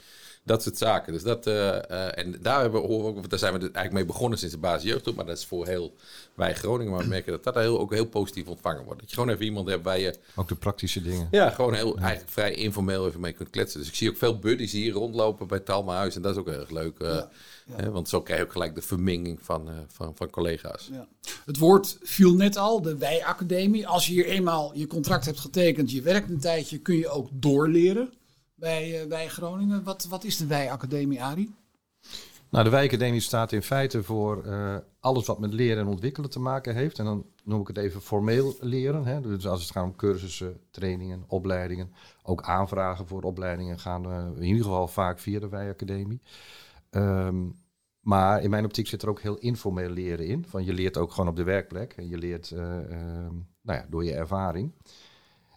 Dat 0.49 0.63
soort 0.63 0.77
zaken. 0.77 1.13
Dus 1.13 1.23
dat, 1.23 1.47
uh, 1.47 1.53
uh, 1.53 2.17
en 2.17 2.35
daar, 2.41 2.61
hebben 2.61 2.81
we, 2.81 2.87
ook, 2.87 3.29
daar 3.29 3.39
zijn 3.39 3.53
we 3.53 3.59
eigenlijk 3.59 3.93
mee 3.93 4.05
begonnen 4.05 4.39
sinds 4.39 4.53
de 4.53 4.59
basis 4.59 4.89
jeugd. 4.89 5.15
Maar 5.15 5.25
dat 5.25 5.37
is 5.37 5.45
voor 5.45 5.67
heel 5.67 5.93
wij 6.33 6.55
Groningen. 6.55 6.93
Maar 6.93 7.01
we 7.01 7.07
merken 7.07 7.31
dat 7.31 7.43
dat 7.43 7.55
heel, 7.55 7.79
ook 7.79 7.93
heel 7.93 8.05
positief 8.05 8.47
ontvangen 8.47 8.83
wordt. 8.83 8.99
Dat 8.99 9.09
je 9.09 9.15
gewoon 9.15 9.33
even 9.33 9.45
iemand 9.45 9.69
hebt 9.69 9.83
waar 9.83 9.99
je... 9.99 10.15
Ook 10.35 10.47
de 10.47 10.55
praktische 10.55 11.01
dingen. 11.01 11.27
Ja, 11.31 11.49
gewoon 11.49 11.73
heel 11.73 11.97
eigenlijk 11.97 12.31
vrij 12.31 12.53
informeel 12.53 13.07
even 13.07 13.19
mee 13.19 13.31
kunt 13.31 13.49
kletsen. 13.49 13.79
Dus 13.79 13.89
ik 13.89 13.95
zie 13.95 14.09
ook 14.09 14.17
veel 14.17 14.39
buddies 14.39 14.71
hier 14.71 14.93
rondlopen 14.93 15.47
bij 15.47 15.59
Talma 15.59 15.95
Huis. 15.95 16.15
En 16.15 16.21
dat 16.21 16.31
is 16.31 16.37
ook 16.37 16.49
heel 16.49 16.59
erg 16.59 16.69
leuk. 16.69 16.99
Uh, 16.99 17.07
ja. 17.07 17.29
Hè, 17.75 17.91
want 17.91 18.09
zo 18.09 18.21
krijg 18.21 18.39
je 18.39 18.45
ook 18.45 18.51
gelijk 18.51 18.75
de 18.75 18.81
vermenging 18.81 19.39
van, 19.41 19.69
van, 19.87 20.11
van 20.15 20.29
collega's. 20.29 20.89
Ja. 20.91 21.07
Het 21.45 21.57
woord 21.57 21.97
viel 22.01 22.33
net 22.33 22.57
al, 22.57 22.81
de 22.81 22.97
Wij-academie. 22.97 23.87
Als 23.87 24.07
je 24.07 24.13
hier 24.13 24.25
eenmaal 24.25 24.71
je 24.75 24.87
contract 24.87 25.25
hebt 25.25 25.39
getekend, 25.39 25.91
je 25.91 26.01
werkt 26.01 26.29
een 26.29 26.39
tijdje, 26.39 26.77
kun 26.77 26.95
je 26.95 27.09
ook 27.09 27.27
doorleren 27.31 28.17
bij, 28.59 29.01
uh, 29.01 29.07
bij 29.07 29.27
Groningen. 29.27 29.83
Wat, 29.83 30.05
wat 30.05 30.23
is 30.23 30.37
de 30.37 30.47
Wij-academie, 30.47 31.23
Ari? 31.23 31.53
Nou, 32.49 32.63
de 32.63 32.69
Wij-academie 32.69 33.19
staat 33.19 33.51
in 33.51 33.61
feite 33.61 34.03
voor 34.03 34.45
uh, 34.45 34.75
alles 34.99 35.25
wat 35.25 35.39
met 35.39 35.53
leren 35.53 35.83
en 35.83 35.87
ontwikkelen 35.87 36.29
te 36.29 36.39
maken 36.39 36.75
heeft. 36.75 36.99
En 36.99 37.05
dan 37.05 37.25
noem 37.43 37.61
ik 37.61 37.67
het 37.67 37.77
even 37.77 38.01
formeel 38.01 38.55
leren. 38.59 39.05
Hè. 39.05 39.21
Dus 39.21 39.47
als 39.47 39.61
het 39.61 39.71
gaat 39.71 39.83
om 39.83 39.95
cursussen, 39.95 40.59
trainingen, 40.71 41.23
opleidingen. 41.27 41.93
Ook 42.23 42.41
aanvragen 42.41 43.07
voor 43.07 43.21
opleidingen 43.21 43.79
gaan 43.79 44.05
uh, 44.05 44.25
in 44.35 44.43
ieder 44.43 44.63
geval 44.63 44.87
vaak 44.87 45.19
via 45.19 45.39
de 45.39 45.49
Wij-academie. 45.49 46.21
Um, 46.91 47.55
maar 47.99 48.43
in 48.43 48.49
mijn 48.49 48.65
optiek 48.65 48.87
zit 48.87 49.01
er 49.01 49.09
ook 49.09 49.21
heel 49.21 49.37
informeel 49.37 49.89
leren 49.89 50.25
in. 50.25 50.45
Van 50.47 50.65
je 50.65 50.73
leert 50.73 50.97
ook 50.97 51.11
gewoon 51.11 51.29
op 51.29 51.35
de 51.35 51.43
werkplek. 51.43 51.93
En 51.93 52.07
je 52.07 52.17
leert 52.17 52.49
uh, 52.49 52.59
nou 53.61 53.79
ja, 53.79 53.85
door 53.89 54.05
je 54.05 54.13
ervaring. 54.13 54.71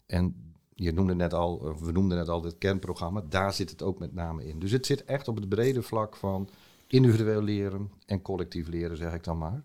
En 0.06 0.51
je 0.82 0.92
noemde 0.92 1.14
net 1.14 1.34
al, 1.34 1.76
we 1.80 1.92
noemden 1.92 2.18
net 2.18 2.28
al 2.28 2.44
het 2.44 2.58
kernprogramma. 2.58 3.22
Daar 3.28 3.52
zit 3.52 3.70
het 3.70 3.82
ook 3.82 3.98
met 3.98 4.14
name 4.14 4.46
in. 4.46 4.58
Dus 4.58 4.70
het 4.70 4.86
zit 4.86 5.04
echt 5.04 5.28
op 5.28 5.36
het 5.36 5.48
brede 5.48 5.82
vlak 5.82 6.16
van 6.16 6.48
individueel 6.86 7.42
leren 7.42 7.90
en 8.06 8.22
collectief 8.22 8.68
leren, 8.68 8.96
zeg 8.96 9.14
ik 9.14 9.24
dan 9.24 9.38
maar. 9.38 9.62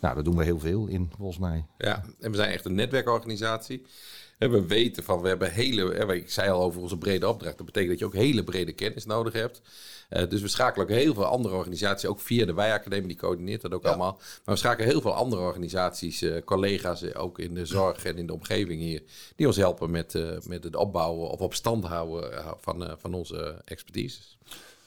Nou, 0.00 0.14
daar 0.14 0.24
doen 0.24 0.36
we 0.36 0.44
heel 0.44 0.58
veel 0.58 0.86
in, 0.86 1.10
volgens 1.16 1.38
mij. 1.38 1.64
Ja, 1.78 2.04
en 2.20 2.30
we 2.30 2.36
zijn 2.36 2.50
echt 2.50 2.64
een 2.64 2.74
netwerkorganisatie. 2.74 3.86
We 4.50 4.66
weten 4.66 5.04
van, 5.04 5.20
we 5.20 5.28
hebben 5.28 5.52
hele, 5.52 6.14
ik 6.14 6.30
zei 6.30 6.50
al 6.50 6.62
over 6.62 6.80
onze 6.80 6.98
brede 6.98 7.28
opdracht, 7.28 7.56
dat 7.56 7.66
betekent 7.66 7.90
dat 7.90 7.98
je 7.98 8.04
ook 8.04 8.24
hele 8.24 8.44
brede 8.44 8.72
kennis 8.72 9.04
nodig 9.04 9.32
hebt. 9.32 9.60
Uh, 10.10 10.28
dus 10.28 10.40
we 10.40 10.48
schakelen 10.48 10.86
ook 10.86 10.92
heel 10.92 11.14
veel 11.14 11.24
andere 11.24 11.54
organisaties, 11.54 12.08
ook 12.08 12.20
via 12.20 12.46
de 12.46 12.54
Wij-academie, 12.54 13.08
die 13.08 13.16
coördineert 13.16 13.62
dat 13.62 13.72
ook 13.72 13.84
allemaal. 13.84 14.18
Maar 14.44 14.54
we 14.54 14.60
schakelen 14.60 14.88
heel 14.88 15.00
veel 15.00 15.14
andere 15.14 15.42
organisaties, 15.42 16.22
uh, 16.22 16.42
collega's, 16.44 17.02
uh, 17.02 17.22
ook 17.22 17.38
in 17.38 17.54
de 17.54 17.66
zorg 17.66 18.04
en 18.04 18.16
in 18.16 18.26
de 18.26 18.32
omgeving 18.32 18.80
hier, 18.80 19.02
die 19.36 19.46
ons 19.46 19.56
helpen 19.56 19.90
met, 19.90 20.14
met 20.46 20.64
het 20.64 20.76
opbouwen 20.76 21.30
of 21.30 21.40
op 21.40 21.54
stand 21.54 21.84
houden 21.84 22.44
van, 22.60 22.96
van 22.98 23.14
onze 23.14 23.62
expertise. 23.64 24.20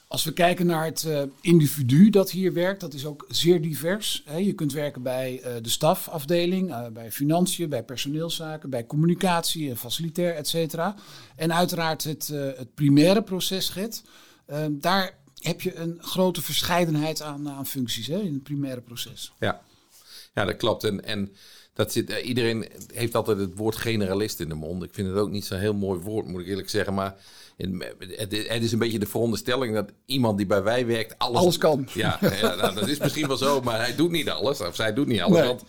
Als 0.08 0.24
we 0.24 0.32
kijken 0.32 0.66
naar 0.66 0.84
het 0.84 1.02
uh, 1.02 1.22
individu 1.40 2.10
dat 2.10 2.30
hier 2.30 2.52
werkt, 2.52 2.80
dat 2.80 2.94
is 2.94 3.06
ook 3.06 3.24
zeer 3.28 3.60
divers. 3.60 4.24
Je 4.38 4.52
kunt 4.52 4.72
werken 4.72 5.02
bij 5.02 5.42
uh, 5.44 5.52
de 5.62 5.68
stafafdeling, 5.68 6.70
uh, 6.70 6.86
bij 6.86 7.12
financiën, 7.12 7.68
bij 7.68 7.84
personeelszaken, 7.84 8.70
bij 8.70 8.86
communicatie, 8.86 9.76
facilitair, 9.76 10.34
et 10.34 10.48
cetera. 10.48 10.94
En 11.36 11.54
uiteraard 11.54 12.04
het, 12.04 12.26
het 12.56 12.74
primaire 12.74 13.22
procesgids. 13.22 14.02
daar 14.70 15.18
heb 15.34 15.60
je 15.60 15.74
een 15.74 15.98
grote 16.00 16.42
verscheidenheid 16.42 17.22
aan, 17.22 17.48
aan 17.48 17.66
functies 17.66 18.08
in 18.08 18.32
het 18.32 18.42
primaire 18.42 18.80
proces. 18.80 19.32
Ja, 19.38 19.60
ja 20.34 20.44
dat 20.44 20.56
klopt. 20.56 20.84
En, 20.84 21.04
en 21.04 21.32
dat 21.78 21.92
zit, 21.92 22.10
iedereen 22.10 22.66
heeft 22.94 23.14
altijd 23.14 23.38
het 23.38 23.56
woord 23.56 23.76
generalist 23.76 24.40
in 24.40 24.48
de 24.48 24.54
mond. 24.54 24.82
Ik 24.82 24.94
vind 24.94 25.08
het 25.08 25.16
ook 25.16 25.30
niet 25.30 25.44
zo'n 25.44 25.58
heel 25.58 25.74
mooi 25.74 26.00
woord, 26.00 26.26
moet 26.26 26.40
ik 26.40 26.46
eerlijk 26.46 26.70
zeggen. 26.70 26.94
Maar 26.94 27.16
het 27.58 28.62
is 28.62 28.72
een 28.72 28.78
beetje 28.78 28.98
de 28.98 29.06
veronderstelling 29.06 29.74
dat 29.74 29.90
iemand 30.06 30.36
die 30.36 30.46
bij 30.46 30.62
wij 30.62 30.86
werkt 30.86 31.18
alles, 31.18 31.40
alles 31.40 31.58
kan. 31.58 31.88
Ja, 31.94 32.18
ja 32.20 32.54
nou, 32.54 32.74
dat 32.80 32.88
is 32.88 32.98
misschien 32.98 33.26
wel 33.28 33.36
zo, 33.36 33.60
maar 33.60 33.78
hij 33.78 33.94
doet 33.94 34.10
niet 34.10 34.30
alles. 34.30 34.60
Of 34.60 34.74
zij 34.74 34.92
doet 34.92 35.06
niet 35.06 35.20
alles. 35.20 35.46
Want 35.46 35.64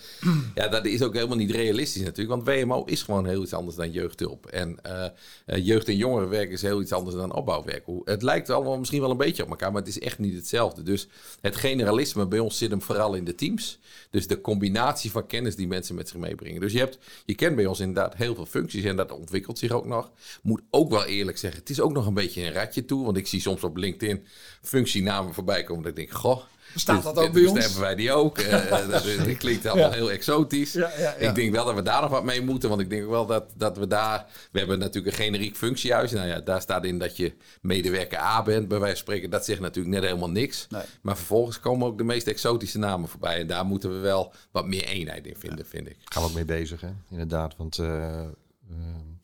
ja, 0.55 0.67
dat 0.67 0.85
is 0.85 1.01
ook 1.01 1.13
helemaal 1.13 1.37
niet 1.37 1.51
realistisch 1.51 2.03
natuurlijk. 2.03 2.43
Want 2.43 2.57
WMO 2.57 2.83
is 2.83 3.01
gewoon 3.01 3.25
heel 3.25 3.41
iets 3.41 3.53
anders 3.53 3.75
dan 3.75 3.91
jeugdhulp. 3.91 4.45
En 4.45 4.77
uh, 4.85 5.65
jeugd- 5.65 5.87
en 5.87 5.95
jongerenwerk 5.95 6.51
is 6.51 6.61
heel 6.61 6.81
iets 6.81 6.91
anders 6.91 7.15
dan 7.15 7.35
opbouwwerk. 7.35 7.83
Het 8.03 8.21
lijkt 8.21 8.49
allemaal 8.49 8.77
misschien 8.77 9.01
wel 9.01 9.11
een 9.11 9.17
beetje 9.17 9.43
op 9.43 9.49
elkaar, 9.49 9.71
maar 9.71 9.81
het 9.81 9.89
is 9.89 9.99
echt 9.99 10.19
niet 10.19 10.35
hetzelfde. 10.35 10.83
Dus 10.83 11.07
het 11.41 11.55
generalisme 11.55 12.27
bij 12.27 12.39
ons 12.39 12.57
zit 12.57 12.69
hem 12.69 12.81
vooral 12.81 13.13
in 13.13 13.23
de 13.23 13.35
teams. 13.35 13.79
Dus 14.09 14.27
de 14.27 14.41
combinatie 14.41 15.11
van 15.11 15.27
kennis 15.27 15.55
die 15.55 15.67
mensen 15.67 15.95
met 15.99 16.09
zich 16.09 16.17
meebrengen. 16.17 16.61
Dus 16.61 16.71
je, 16.71 16.79
hebt, 16.79 16.97
je 17.25 17.35
kent 17.35 17.55
bij 17.55 17.65
ons 17.65 17.79
inderdaad 17.79 18.15
heel 18.15 18.35
veel 18.35 18.45
functies 18.45 18.83
en 18.83 18.95
dat 18.95 19.11
ontwikkelt 19.11 19.59
zich 19.59 19.71
ook 19.71 19.85
nog. 19.85 20.11
Moet 20.41 20.61
ook 20.69 20.89
wel 20.89 21.05
eerlijk 21.05 21.37
zeggen, 21.37 21.59
het 21.59 21.69
is 21.69 21.81
ook 21.81 21.91
nog 21.91 22.07
een 22.07 22.13
beetje 22.13 22.41
een 22.41 22.53
ratje 22.53 22.85
toe. 22.85 23.05
Want 23.05 23.17
ik 23.17 23.27
zie 23.27 23.41
soms 23.41 23.63
op 23.63 23.77
LinkedIn 23.77 24.25
functienamen 24.61 25.33
voorbij 25.33 25.63
komen. 25.63 25.83
Dat 25.83 25.91
ik 25.91 25.97
denk, 25.97 26.11
goh. 26.11 26.41
Staat 26.75 27.03
dat 27.03 27.17
ook 27.17 27.31
bij 27.33 27.45
ons? 27.45 27.59
hebben 27.59 27.81
wij 27.81 27.95
die 27.95 28.11
ook. 28.11 28.39
Uh, 28.39 28.69
dat, 28.89 29.37
klinkt 29.37 29.65
allemaal 29.65 29.91
heel 29.91 30.11
exotisch. 30.11 30.73
Ja, 30.73 30.91
ja, 30.97 31.13
ik 31.13 31.35
denk 31.35 31.51
wel 31.51 31.65
dat 31.65 31.75
we 31.75 31.81
daar 31.81 32.01
nog 32.01 32.09
wat 32.09 32.23
mee 32.23 32.41
moeten. 32.41 32.69
Want 32.69 32.81
ik 32.81 32.89
denk 32.89 33.09
wel 33.09 33.25
dat, 33.25 33.43
dat 33.55 33.77
we 33.77 33.87
daar... 33.87 34.25
We 34.51 34.59
hebben 34.59 34.79
natuurlijk 34.79 35.17
een 35.17 35.23
generiek 35.23 35.55
functiehuis. 35.55 36.11
Nou 36.11 36.27
ja, 36.27 36.39
daar 36.39 36.61
staat 36.61 36.85
in 36.85 36.99
dat 36.99 37.17
je 37.17 37.33
medewerker 37.61 38.19
A 38.19 38.43
bent. 38.43 38.67
Bij 38.67 38.79
wijze 38.79 38.95
van 38.95 39.03
spreken, 39.03 39.29
dat 39.29 39.45
zegt 39.45 39.59
natuurlijk 39.59 39.95
net 39.95 40.03
helemaal 40.03 40.29
niks. 40.29 40.67
Nee. 40.69 40.83
Maar 41.01 41.15
vervolgens 41.15 41.59
komen 41.59 41.87
ook 41.87 41.97
de 41.97 42.03
meest 42.03 42.27
exotische 42.27 42.77
namen 42.77 43.09
voorbij. 43.09 43.39
En 43.39 43.47
daar 43.47 43.65
moeten 43.65 43.91
we 43.91 43.97
wel 43.97 44.33
wat 44.51 44.67
meer 44.67 44.85
eenheid 44.85 45.27
in 45.27 45.35
vinden, 45.37 45.65
vind 45.65 45.87
ik. 45.87 45.97
Gaan 46.03 46.23
we 46.23 46.29
ook 46.29 46.35
mee 46.35 46.45
bezig, 46.45 46.81
hè? 46.81 46.89
Inderdaad. 47.09 47.55
Want 47.57 47.77
uh, 47.77 48.21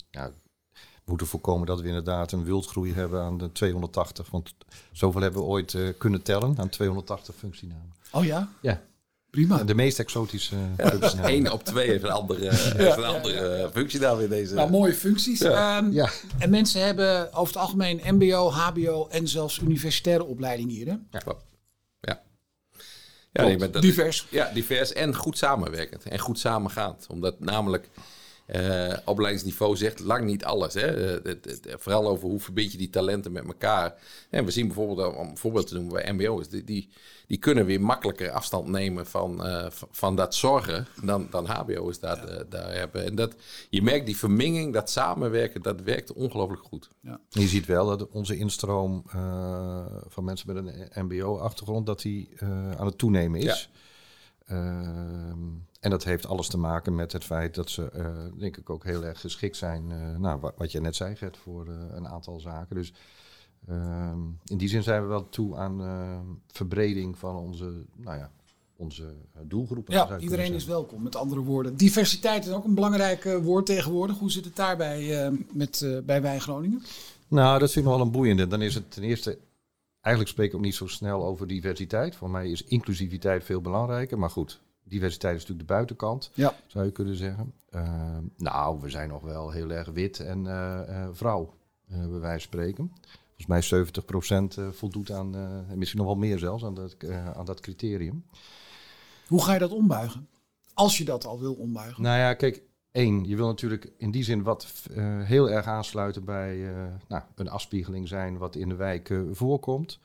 ja, 0.09 0.31
moeten 1.05 1.27
voorkomen 1.27 1.67
dat 1.67 1.81
we 1.81 1.87
inderdaad 1.87 2.31
een 2.31 2.43
wildgroei 2.43 2.93
hebben 2.93 3.21
aan 3.21 3.37
de 3.37 3.51
280. 3.51 4.29
Want 4.29 4.53
zoveel 4.91 5.21
hebben 5.21 5.41
we 5.41 5.47
ooit 5.47 5.73
uh, 5.73 5.89
kunnen 5.97 6.21
tellen 6.21 6.55
aan 6.57 6.69
280 6.69 7.35
functienamen. 7.35 7.93
Oh 8.11 8.25
ja? 8.25 8.49
Ja. 8.61 8.81
Prima. 9.29 9.63
De 9.63 9.75
meest 9.75 9.99
exotische 9.99 10.55
ja, 10.77 10.89
functienamen. 10.89 11.33
Eén 11.33 11.51
op 11.51 11.63
twee 11.63 11.87
heeft 11.87 12.03
een 12.03 12.11
andere, 12.11 12.43
ja, 12.43 12.97
een 12.97 13.03
andere 13.03 13.57
ja, 13.57 13.69
functienaam 13.69 14.19
in 14.19 14.29
deze. 14.29 14.55
Nou, 14.55 14.69
mooie 14.69 14.93
functies. 14.93 15.41
Um, 15.41 15.91
ja. 15.91 16.09
En 16.37 16.49
mensen 16.49 16.81
hebben 16.81 17.33
over 17.33 17.53
het 17.53 17.61
algemeen 17.61 18.01
mbo, 18.15 18.51
hbo 18.51 19.07
en 19.07 19.27
zelfs 19.27 19.59
universitaire 19.59 20.23
opleiding 20.23 20.69
hier. 20.69 20.85
Hè? 20.85 20.95
Ja. 21.11 21.21
Ja. 22.01 22.21
Ja, 23.31 23.43
nee, 23.43 23.69
divers. 23.69 24.27
Ja, 24.29 24.51
divers 24.53 24.93
en 24.93 25.15
goed 25.15 25.37
samenwerkend 25.37 26.03
en 26.03 26.19
goed 26.19 26.39
samengaand. 26.39 27.05
Omdat 27.09 27.39
namelijk 27.39 27.89
uh, 28.47 28.93
opleidingsniveau 29.05 29.75
zegt 29.75 29.99
lang 29.99 30.25
niet 30.25 30.45
alles. 30.45 30.73
Hè? 30.73 30.87
Het, 30.87 31.45
het, 31.45 31.67
vooral 31.77 32.07
over 32.07 32.27
hoe 32.27 32.39
verbind 32.39 32.71
je 32.71 32.77
die 32.77 32.89
talenten 32.89 33.31
met 33.31 33.45
elkaar. 33.45 33.93
En 34.29 34.45
we 34.45 34.51
zien 34.51 34.67
bijvoorbeeld, 34.67 35.15
om 35.15 35.27
een 35.27 35.37
voorbeeld 35.37 35.67
te 35.67 35.73
noemen 35.73 35.93
bij 35.93 36.13
MBO's, 36.13 36.49
die, 36.49 36.63
die, 36.63 36.89
die 37.27 37.37
kunnen 37.37 37.65
weer 37.65 37.81
makkelijker 37.81 38.31
afstand 38.31 38.67
nemen 38.67 39.05
van, 39.05 39.47
uh, 39.47 39.65
van 39.69 40.15
dat 40.15 40.35
zorgen 40.35 40.87
dan, 41.03 41.27
dan 41.29 41.45
HBO's 41.45 41.99
daar, 41.99 42.33
ja. 42.33 42.43
daar 42.49 42.73
hebben. 42.73 43.05
En 43.05 43.15
dat, 43.15 43.35
je 43.69 43.81
merkt 43.81 44.05
die 44.05 44.17
vermenging, 44.17 44.73
dat 44.73 44.89
samenwerken, 44.89 45.61
dat 45.61 45.81
werkt 45.81 46.13
ongelooflijk 46.13 46.63
goed. 46.63 46.89
Ja. 47.01 47.19
Je 47.29 47.47
ziet 47.47 47.65
wel 47.65 47.97
dat 47.97 48.09
onze 48.09 48.37
instroom 48.37 49.03
uh, 49.15 49.85
van 50.07 50.23
mensen 50.23 50.53
met 50.53 50.65
een 50.65 51.05
MBO-achtergrond, 51.05 51.85
dat 51.85 52.01
die 52.01 52.29
aan 52.77 52.85
het 52.85 52.97
toenemen 52.97 53.39
is. 53.39 53.69
Ja. 54.45 54.55
En 55.85 55.91
dat 55.91 56.03
heeft 56.03 56.27
alles 56.27 56.47
te 56.47 56.57
maken 56.57 56.95
met 56.95 57.11
het 57.11 57.23
feit 57.23 57.55
dat 57.55 57.69
ze, 57.69 57.91
uh, 57.95 58.39
denk 58.39 58.57
ik, 58.57 58.69
ook 58.69 58.83
heel 58.83 59.03
erg 59.03 59.19
geschikt 59.19 59.57
zijn. 59.57 59.89
Uh, 59.89 60.17
nou, 60.17 60.39
wat, 60.39 60.53
wat, 60.57 60.71
je 60.71 60.81
net 60.81 60.95
zei, 60.95 61.15
Gert, 61.15 61.37
voor 61.37 61.67
uh, 61.67 61.73
een 61.91 62.07
aantal 62.07 62.39
zaken. 62.39 62.75
Dus 62.75 62.93
ehm, 63.67 64.19
in 64.45 64.57
die 64.57 64.67
zin 64.67 64.83
zijn 64.83 65.01
we 65.01 65.07
wel 65.07 65.29
toe 65.29 65.55
aan 65.55 65.81
ehm, 65.81 66.25
verbreding 66.47 67.17
van 67.17 67.35
onze, 67.35 67.85
nou 67.95 68.17
ja, 68.17 68.31
onze 68.75 69.15
doelgroepen. 69.41 69.93
Ja, 69.93 70.17
iedereen 70.19 70.53
is 70.53 70.65
welkom, 70.65 71.03
met 71.03 71.15
andere 71.15 71.41
woorden. 71.41 71.77
Diversiteit 71.77 72.45
is 72.45 72.51
ook 72.51 72.65
een 72.65 72.75
belangrijk 72.75 73.23
woord 73.23 73.65
tegenwoordig. 73.65 74.17
Hoe 74.17 74.31
zit 74.31 74.45
het 74.45 74.55
daarbij 74.55 75.31
met, 75.51 76.01
bij 76.05 76.21
Wij 76.21 76.39
Groningen? 76.39 76.83
Nou, 77.27 77.59
dat 77.59 77.71
vind 77.71 77.85
ik 77.85 77.91
nog 77.91 77.97
wel 77.97 78.05
een 78.05 78.11
boeiende. 78.11 78.47
Dan 78.47 78.61
is 78.61 78.75
het 78.75 78.91
ten 78.91 79.03
eerste 79.03 79.37
eigenlijk 80.01 80.33
spreek 80.33 80.49
ik 80.49 80.55
ook 80.55 80.61
niet 80.61 80.75
zo 80.75 80.87
snel 80.87 81.25
over 81.25 81.47
diversiteit. 81.47 82.15
Voor 82.15 82.29
mij 82.29 82.49
is 82.49 82.63
inclusiviteit 82.63 83.43
veel 83.43 83.61
belangrijker. 83.61 84.19
Maar 84.19 84.29
goed, 84.29 84.59
diversiteit 84.85 85.35
is 85.35 85.41
natuurlijk 85.41 85.67
de 85.67 85.73
buitenkant, 85.73 86.31
ja. 86.33 86.55
zou 86.67 86.85
je 86.85 86.91
kunnen 86.91 87.15
zeggen. 87.15 87.53
Uh, 87.75 88.17
nou, 88.37 88.79
we 88.81 88.89
zijn 88.89 89.09
nog 89.09 89.21
wel 89.21 89.51
heel 89.51 89.69
erg 89.69 89.89
wit 89.89 90.19
en 90.19 90.45
uh, 90.45 90.79
uh, 90.89 91.07
vrouw, 91.11 91.53
bij 91.87 92.07
wijze 92.07 92.47
van 92.49 92.59
spreken. 92.59 92.91
Volgens 93.37 93.71
mij 93.71 94.69
70% 94.69 94.75
voldoet 94.75 95.11
aan, 95.11 95.29
misschien 95.75 95.99
nog 95.99 96.07
wel 96.07 96.17
meer 96.17 96.39
zelfs, 96.39 96.63
aan 96.63 96.73
dat, 96.73 96.95
aan 97.35 97.45
dat 97.45 97.59
criterium. 97.59 98.25
Hoe 99.27 99.43
ga 99.43 99.53
je 99.53 99.59
dat 99.59 99.71
ombuigen? 99.71 100.27
Als 100.73 100.97
je 100.97 101.03
dat 101.05 101.25
al 101.25 101.39
wil 101.39 101.53
ombuigen. 101.53 102.03
Nou 102.03 102.17
ja, 102.17 102.33
kijk, 102.33 102.61
één, 102.91 103.25
je 103.25 103.35
wil 103.35 103.47
natuurlijk 103.47 103.91
in 103.97 104.11
die 104.11 104.23
zin 104.23 104.43
wat 104.43 104.87
heel 105.23 105.49
erg 105.49 105.65
aansluiten 105.65 106.25
bij 106.25 106.57
nou, 107.07 107.23
een 107.35 107.49
afspiegeling 107.49 108.07
zijn 108.07 108.37
wat 108.37 108.55
in 108.55 108.69
de 108.69 108.75
wijk 108.75 109.13
voorkomt 109.31 109.99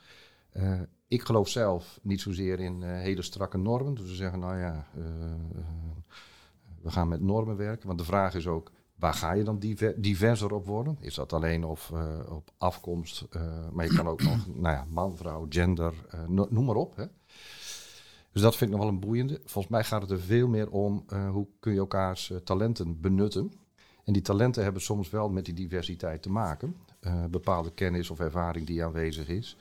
ik 1.11 1.23
geloof 1.23 1.49
zelf 1.49 1.99
niet 2.02 2.21
zozeer 2.21 2.61
in 2.61 2.83
uh, 2.83 2.88
hele 2.88 3.23
strakke 3.23 3.59
normen. 3.59 3.95
Dus 3.95 4.09
we 4.09 4.14
zeggen, 4.14 4.38
nou 4.38 4.59
ja, 4.59 4.87
uh, 4.97 5.05
uh, 5.05 5.62
we 6.83 6.90
gaan 6.90 7.09
met 7.09 7.21
normen 7.21 7.57
werken. 7.57 7.87
Want 7.87 7.99
de 7.99 8.05
vraag 8.05 8.35
is 8.35 8.47
ook, 8.47 8.71
waar 8.95 9.14
ga 9.14 9.33
je 9.33 9.45
dan 9.45 9.59
diver 9.59 10.00
diverser 10.00 10.52
op 10.52 10.67
worden? 10.67 10.97
Is 11.00 11.14
dat 11.14 11.33
alleen 11.33 11.64
of, 11.64 11.93
op 12.29 12.50
afkomst? 12.59 13.29
maar 13.73 13.85
je 13.85 13.95
kan 13.95 14.09
ook 14.09 14.23
nog, 14.23 14.47
nou 14.64 14.76
ja, 14.76 14.87
man, 14.88 15.17
vrouw, 15.17 15.47
gender, 15.49 15.95
noem 16.26 16.64
maar 16.64 16.75
op. 16.75 16.97
Hè? 16.97 17.05
Dus 18.33 18.43
dat 18.43 18.57
vind 18.57 18.71
ik 18.71 18.76
nog 18.76 18.87
wel 18.87 18.95
een 18.95 19.00
boeiende. 19.00 19.40
Volgens 19.45 19.73
mij 19.73 19.85
gaat 19.85 20.02
het 20.02 20.11
er 20.11 20.21
veel 20.21 20.49
meer 20.49 20.71
om 20.71 21.05
hoe 21.31 21.47
kun 21.61 21.73
je 21.73 21.79
elkaars 21.79 22.33
talenten 22.45 23.00
benutten. 23.00 23.52
En 24.05 24.12
die 24.12 24.23
talenten 24.23 24.62
hebben 24.62 24.83
soms 24.83 25.11
wel 25.11 25.29
met 25.29 25.45
die 25.45 25.55
diversiteit 25.55 26.23
te 26.23 26.31
maken. 26.31 26.76
bepaalde 27.31 27.71
kennis 27.71 28.11
of 28.11 28.21
ervaring 28.21 28.67
die 28.67 28.85
aanwezig 28.85 29.29
is. 29.29 29.57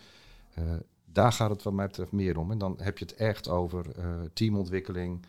Daar 1.11 1.31
gaat 1.31 1.49
het 1.49 1.63
wat 1.63 1.73
mij 1.73 1.87
betreft 1.87 2.11
meer 2.11 2.37
om. 2.37 2.51
En 2.51 2.57
dan 2.57 2.75
heb 2.81 2.97
je 2.97 3.05
het 3.05 3.15
echt 3.15 3.47
over 3.47 3.85
uh, 3.97 4.05
teamontwikkeling. 4.33 5.25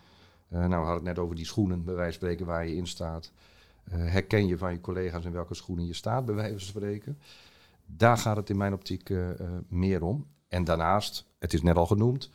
Uh, 0.49 0.59
nou, 0.59 0.69
we 0.69 0.75
hadden 0.75 0.95
het 0.95 1.03
net 1.03 1.19
over 1.19 1.37
die 1.37 1.47
schoenen, 1.47 1.85
bij 1.85 1.95
wijze 1.95 2.19
van 2.19 2.21
spreken, 2.21 2.47
waar 2.47 2.67
je 2.67 2.77
in 2.77 2.87
staat. 2.87 3.33
Uh, 3.85 3.95
herken 3.95 4.47
je 4.47 4.59
van 4.59 4.73
je 4.73 4.81
collega's 4.81 5.25
in 5.25 5.33
welke 5.33 5.55
schoenen 5.55 5.87
je 5.87 5.95
staat, 5.95 6.25
bij 6.25 6.35
wijze 6.35 6.53
van 6.53 6.61
spreken. 6.61 7.19
Daar 7.87 8.17
gaat 8.17 8.37
het 8.37 8.51
in 8.51 8.57
mijn 8.57 8.73
optiek 8.73 9.11
meer 9.69 10.03
om. 10.03 10.27
En 10.49 10.65
daarnaast, 10.65 11.27
het 11.39 11.53
is 11.53 11.63
net 11.63 11.77
al 11.77 11.87
genoemd, 11.87 12.31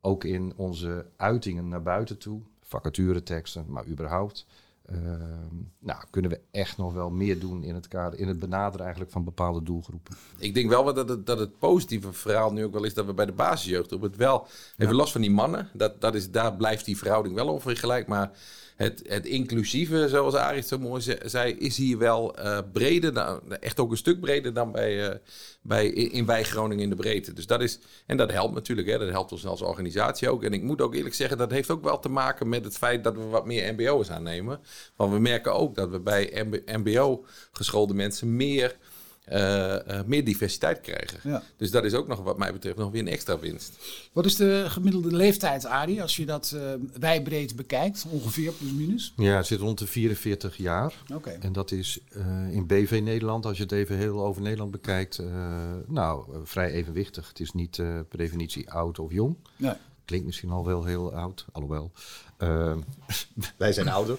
ook 0.00 0.24
in 0.24 0.52
onze 0.56 1.06
uitingen 1.16 1.68
naar 1.68 1.82
buiten 1.82 2.18
toe, 2.18 2.40
vacatureteksten, 2.60 3.64
maar 3.68 3.86
überhaupt, 3.86 4.46
nou, 5.78 6.04
kunnen 6.10 6.30
we 6.30 6.40
echt 6.50 6.76
nog 6.76 6.92
wel 6.92 7.10
meer 7.10 7.38
doen 7.38 7.62
in 7.62 7.74
het 7.74 7.88
kader, 7.88 8.18
in 8.18 8.28
het 8.28 8.38
benaderen 8.38 8.80
eigenlijk 8.80 9.12
van 9.12 9.24
bepaalde 9.24 9.62
doelgroepen. 9.62 10.16
Ik 10.38 10.54
denk 10.54 10.68
wel 10.68 10.84
dat 10.84 11.08
het, 11.08 11.26
dat 11.26 11.38
het 11.38 11.58
positieve 11.58 12.12
verhaal 12.12 12.52
nu 12.52 12.64
ook 12.64 12.72
wel 12.72 12.84
is 12.84 12.94
dat 12.94 13.06
we 13.06 13.14
bij 13.14 13.26
de 13.26 13.32
basisjeugd 13.32 13.92
op 13.92 14.00
het 14.00 14.16
wel, 14.16 14.46
even 14.76 14.94
los 14.94 15.12
van 15.12 15.20
die 15.20 15.30
mannen, 15.30 15.68
dat, 15.72 16.00
dat 16.00 16.14
is, 16.14 16.30
daar 16.30 16.54
blijft 16.56 16.84
die 16.84 16.96
verhouding 16.96 17.34
wel 17.34 17.48
ongeveer 17.48 17.76
gelijk, 17.76 18.06
maar 18.06 18.30
het, 18.76 19.02
het 19.06 19.26
inclusieve, 19.26 20.08
zoals 20.08 20.34
Arie 20.34 20.62
zo 20.62 20.78
mooi 20.78 21.16
zei, 21.24 21.52
is 21.52 21.76
hier 21.76 21.98
wel 21.98 22.38
uh, 22.38 22.58
breder, 22.72 23.14
dan, 23.14 23.52
echt 23.60 23.80
ook 23.80 23.90
een 23.90 23.96
stuk 23.96 24.20
breder 24.20 24.54
dan 24.54 24.72
bij, 24.72 25.08
uh, 25.08 25.14
bij, 25.66 25.86
in 25.88 26.26
Wij 26.26 26.44
Groningen 26.44 26.82
in 26.82 26.90
de 26.90 26.96
breedte. 26.96 27.32
Dus 27.32 27.46
dat 27.46 27.62
is, 27.62 27.78
en 28.06 28.16
dat 28.16 28.32
helpt 28.32 28.54
natuurlijk, 28.54 28.88
hè, 28.88 28.98
dat 28.98 29.08
helpt 29.08 29.32
ons 29.32 29.46
als 29.46 29.62
organisatie 29.62 30.30
ook. 30.30 30.42
En 30.42 30.52
ik 30.52 30.62
moet 30.62 30.80
ook 30.80 30.94
eerlijk 30.94 31.14
zeggen, 31.14 31.38
dat 31.38 31.50
heeft 31.50 31.70
ook 31.70 31.84
wel 31.84 31.98
te 31.98 32.08
maken 32.08 32.48
met 32.48 32.64
het 32.64 32.76
feit 32.76 33.04
dat 33.04 33.14
we 33.14 33.24
wat 33.24 33.46
meer 33.46 33.74
MBO's 33.74 34.10
aannemen. 34.10 34.60
Want 34.96 35.12
we 35.12 35.18
merken 35.18 35.54
ook 35.54 35.74
dat 35.74 35.90
we 35.90 36.00
bij 36.00 36.46
MBO 36.66 37.24
geschoolde 37.52 37.94
mensen 37.94 38.36
meer 38.36 38.76
uh, 39.32 40.02
meer 40.06 40.24
diversiteit 40.24 40.80
krijgen. 40.80 41.30
Ja. 41.30 41.42
Dus 41.56 41.70
dat 41.70 41.84
is 41.84 41.94
ook 41.94 42.06
nog 42.06 42.22
wat 42.22 42.38
mij 42.38 42.52
betreft 42.52 42.76
nog 42.76 42.90
weer 42.90 43.00
een 43.00 43.08
extra 43.08 43.38
winst. 43.38 43.76
Wat 44.12 44.24
is 44.24 44.36
de 44.36 44.64
gemiddelde 44.68 45.16
leeftijd, 45.16 45.66
Arie, 45.66 46.02
als 46.02 46.16
je 46.16 46.26
dat 46.26 46.52
uh, 46.54 46.62
wijbreed 47.00 47.56
bekijkt? 47.56 48.06
Ongeveer 48.10 48.52
plus 48.52 48.72
minus? 48.72 49.12
Ja, 49.16 49.36
het 49.36 49.46
zit 49.46 49.60
rond 49.60 49.78
de 49.78 49.86
44 49.86 50.56
jaar. 50.56 50.94
Oké. 51.14 51.30
En 51.30 51.52
dat 51.52 51.70
is 51.70 52.00
in 52.50 52.66
BV 52.66 53.00
Nederland, 53.02 53.46
als 53.46 53.56
je 53.56 53.62
het 53.62 53.72
even 53.72 53.96
heel 53.96 54.24
over 54.24 54.42
Nederland 54.42 54.70
bekijkt, 54.70 55.22
nou, 55.86 56.24
vrij 56.44 56.70
evenwichtig. 56.70 57.28
Het 57.28 57.40
is 57.40 57.52
niet 57.52 57.76
per 58.08 58.18
definitie 58.18 58.70
oud 58.70 58.98
of 58.98 59.12
jong. 59.12 59.36
Nee. 59.56 59.74
Klinkt 60.04 60.26
misschien 60.26 60.50
al 60.50 60.64
wel 60.64 60.84
heel 60.84 61.14
oud, 61.14 61.44
alhoewel. 61.52 61.92
wij 63.56 63.72
zijn 63.72 63.88
ouder. 63.88 64.18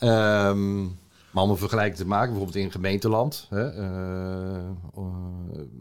um, 0.00 0.98
Maar 1.30 1.42
om 1.42 1.50
een 1.50 1.56
vergelijking 1.56 1.96
te 1.96 2.06
maken, 2.06 2.28
bijvoorbeeld 2.28 2.64
in 2.64 2.70
gemeenteland, 2.70 3.46
hè, 3.50 3.74
uh, 3.74 4.70
uh, 4.98 5.04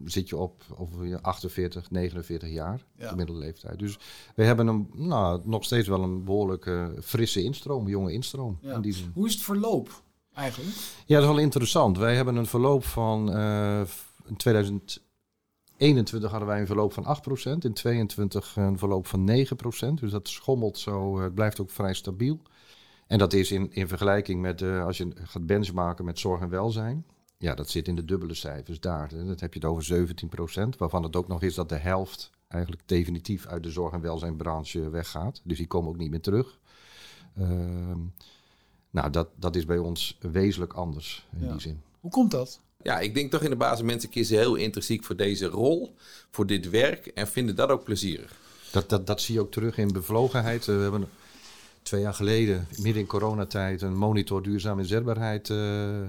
zit 0.05 0.29
je 0.29 0.37
op 0.37 0.63
over 0.77 1.21
48, 1.21 1.91
49 1.91 2.49
jaar, 2.49 2.85
ja. 2.97 3.07
gemiddelde 3.07 3.41
leeftijd. 3.41 3.79
Dus 3.79 3.99
we 4.35 4.43
hebben 4.43 4.67
een, 4.67 4.89
nou, 4.93 5.41
nog 5.43 5.63
steeds 5.63 5.87
wel 5.87 6.03
een 6.03 6.23
behoorlijk 6.23 6.71
frisse 7.01 7.43
instroom, 7.43 7.87
jonge 7.87 8.13
instroom. 8.13 8.57
Ja. 8.61 8.73
In 8.73 8.81
die 8.81 8.93
zin. 8.93 9.11
Hoe 9.13 9.27
is 9.27 9.33
het 9.33 9.43
verloop 9.43 10.03
eigenlijk? 10.33 10.75
Ja, 11.05 11.15
dat 11.15 11.23
is 11.23 11.35
wel 11.35 11.43
interessant. 11.43 11.97
Wij 11.97 12.15
hebben 12.15 12.35
een 12.35 12.45
verloop 12.45 12.85
van, 12.85 13.35
uh, 13.35 13.81
in 14.25 14.35
2021 14.35 16.29
hadden 16.29 16.47
wij 16.47 16.59
een 16.59 16.67
verloop 16.67 16.93
van 16.93 17.03
8%, 17.03 17.65
in 17.65 17.73
2022 17.73 18.55
een 18.55 18.77
verloop 18.77 19.07
van 19.07 19.25
9%. 19.25 19.99
Dus 19.99 20.11
dat 20.11 20.27
schommelt 20.27 20.77
zo, 20.77 21.19
het 21.21 21.33
blijft 21.33 21.61
ook 21.61 21.69
vrij 21.69 21.93
stabiel. 21.93 22.39
En 23.09 23.17
dat 23.17 23.33
is 23.33 23.51
in, 23.51 23.73
in 23.73 23.87
vergelijking 23.87 24.41
met, 24.41 24.61
uh, 24.61 24.85
als 24.85 24.97
je 24.97 25.11
gaat 25.15 25.45
benchmarken 25.45 26.05
met 26.05 26.19
zorg 26.19 26.41
en 26.41 26.49
welzijn. 26.49 27.05
Ja, 27.37 27.55
dat 27.55 27.69
zit 27.69 27.87
in 27.87 27.95
de 27.95 28.05
dubbele 28.05 28.33
cijfers 28.33 28.79
daar. 28.79 29.09
Dat 29.25 29.39
heb 29.39 29.53
je 29.53 29.59
het 29.59 29.69
over 29.69 29.83
17 29.83 30.29
procent, 30.29 30.77
waarvan 30.77 31.03
het 31.03 31.15
ook 31.15 31.27
nog 31.27 31.41
is 31.41 31.55
dat 31.55 31.69
de 31.69 31.75
helft 31.75 32.31
eigenlijk 32.47 32.81
definitief 32.85 33.45
uit 33.45 33.63
de 33.63 33.71
zorg- 33.71 33.93
en 33.93 34.01
welzijnbranche 34.01 34.89
weggaat. 34.89 35.41
Dus 35.43 35.57
die 35.57 35.67
komen 35.67 35.89
ook 35.89 35.97
niet 35.97 36.09
meer 36.09 36.21
terug. 36.21 36.59
Uh, 37.39 37.47
nou, 38.89 39.09
dat, 39.09 39.27
dat 39.35 39.55
is 39.55 39.65
bij 39.65 39.77
ons 39.77 40.17
wezenlijk 40.19 40.73
anders 40.73 41.27
in 41.39 41.51
die 41.51 41.61
zin. 41.61 41.81
Hoe 41.99 42.11
komt 42.11 42.31
dat? 42.31 42.59
Ja, 42.81 42.99
ik 42.99 43.13
denk 43.13 43.31
toch 43.31 43.41
in 43.41 43.49
de 43.49 43.55
basis 43.55 43.85
mensen 43.85 44.09
kiezen 44.09 44.37
heel 44.37 44.55
intrinsiek 44.55 45.03
voor 45.03 45.15
deze 45.15 45.45
rol, 45.45 45.95
voor 46.31 46.45
dit 46.45 46.69
werk 46.69 47.07
en 47.07 47.27
vinden 47.27 47.55
dat 47.55 47.69
ook 47.69 47.83
plezierig. 47.83 48.35
Dat, 48.71 48.89
dat, 48.89 49.07
dat 49.07 49.21
zie 49.21 49.33
je 49.33 49.41
ook 49.41 49.51
terug 49.51 49.77
in 49.77 49.91
bevlogenheid. 49.91 50.65
We 50.65 50.71
hebben 50.71 51.07
twee 51.81 52.01
jaar 52.01 52.13
geleden, 52.13 52.67
midden 52.69 53.01
in 53.01 53.07
coronatijd, 53.07 53.81
een 53.81 53.97
monitor 53.97 54.43
duurzame 54.43 54.81
inzetbaarheid 54.81 55.49
uh, 55.49 55.57
uh, 55.99 56.05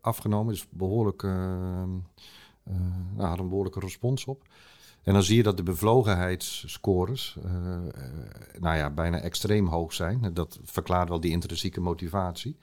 afgenomen. 0.00 0.52
Dus 0.52 0.66
behoorlijk, 0.70 1.22
uh, 1.22 1.32
nou, 3.14 3.28
had 3.28 3.38
een 3.38 3.48
behoorlijke 3.48 3.80
respons 3.80 4.24
op. 4.24 4.42
En 5.02 5.12
dan 5.12 5.22
zie 5.22 5.36
je 5.36 5.42
dat 5.42 5.56
de 5.56 5.62
bevlogenheidsscores 5.62 7.36
nou 8.58 8.76
ja, 8.76 8.90
bijna 8.90 9.20
extreem 9.20 9.66
hoog 9.66 9.92
zijn. 9.92 10.30
Dat 10.34 10.58
verklaart 10.64 11.08
wel 11.08 11.20
die 11.20 11.30
intrinsieke 11.30 11.80
motivatie. 11.80 12.56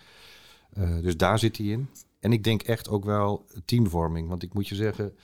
dus 1.01 1.17
daar 1.17 1.39
zit 1.39 1.57
hij 1.57 1.65
in. 1.65 1.89
En 2.19 2.33
ik 2.33 2.43
denk 2.43 2.61
echt 2.61 2.89
ook 2.89 3.05
wel 3.05 3.45
teamvorming. 3.65 4.29
Want 4.29 4.43
ik 4.43 4.53
moet 4.53 4.67
je 4.67 4.75
zeggen, 4.75 5.15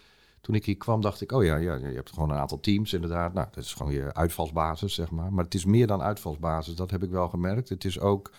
toen 0.46 0.56
ik 0.56 0.66
hier 0.66 0.78
kwam, 0.78 1.02
dacht 1.02 1.22
ik, 1.22 1.32
oh 1.32 1.44
ja, 1.44 1.56
ja, 1.56 1.76
je 1.76 1.86
hebt 1.86 2.10
gewoon 2.10 2.30
een 2.30 2.38
aantal 2.38 2.60
teams 2.60 2.94
inderdaad. 2.94 3.34
Nou, 3.34 3.48
dat 3.52 3.64
is 3.64 3.74
gewoon 3.74 3.92
je 3.92 4.14
uitvalsbasis, 4.14 4.94
zeg 4.94 5.12
maar. 5.12 5.34
Maar 5.34 5.44
het 5.44 5.54
is 5.54 5.66
meer 5.66 5.88
dan 5.88 6.02
uitvalsbasis, 6.02 6.76
dat 6.76 6.92
heb 6.92 7.04
ik 7.04 7.10
wel 7.10 7.30
gemerkt. 7.30 7.70
Het 7.70 7.86
is 7.86 8.00
ook, 8.00 8.32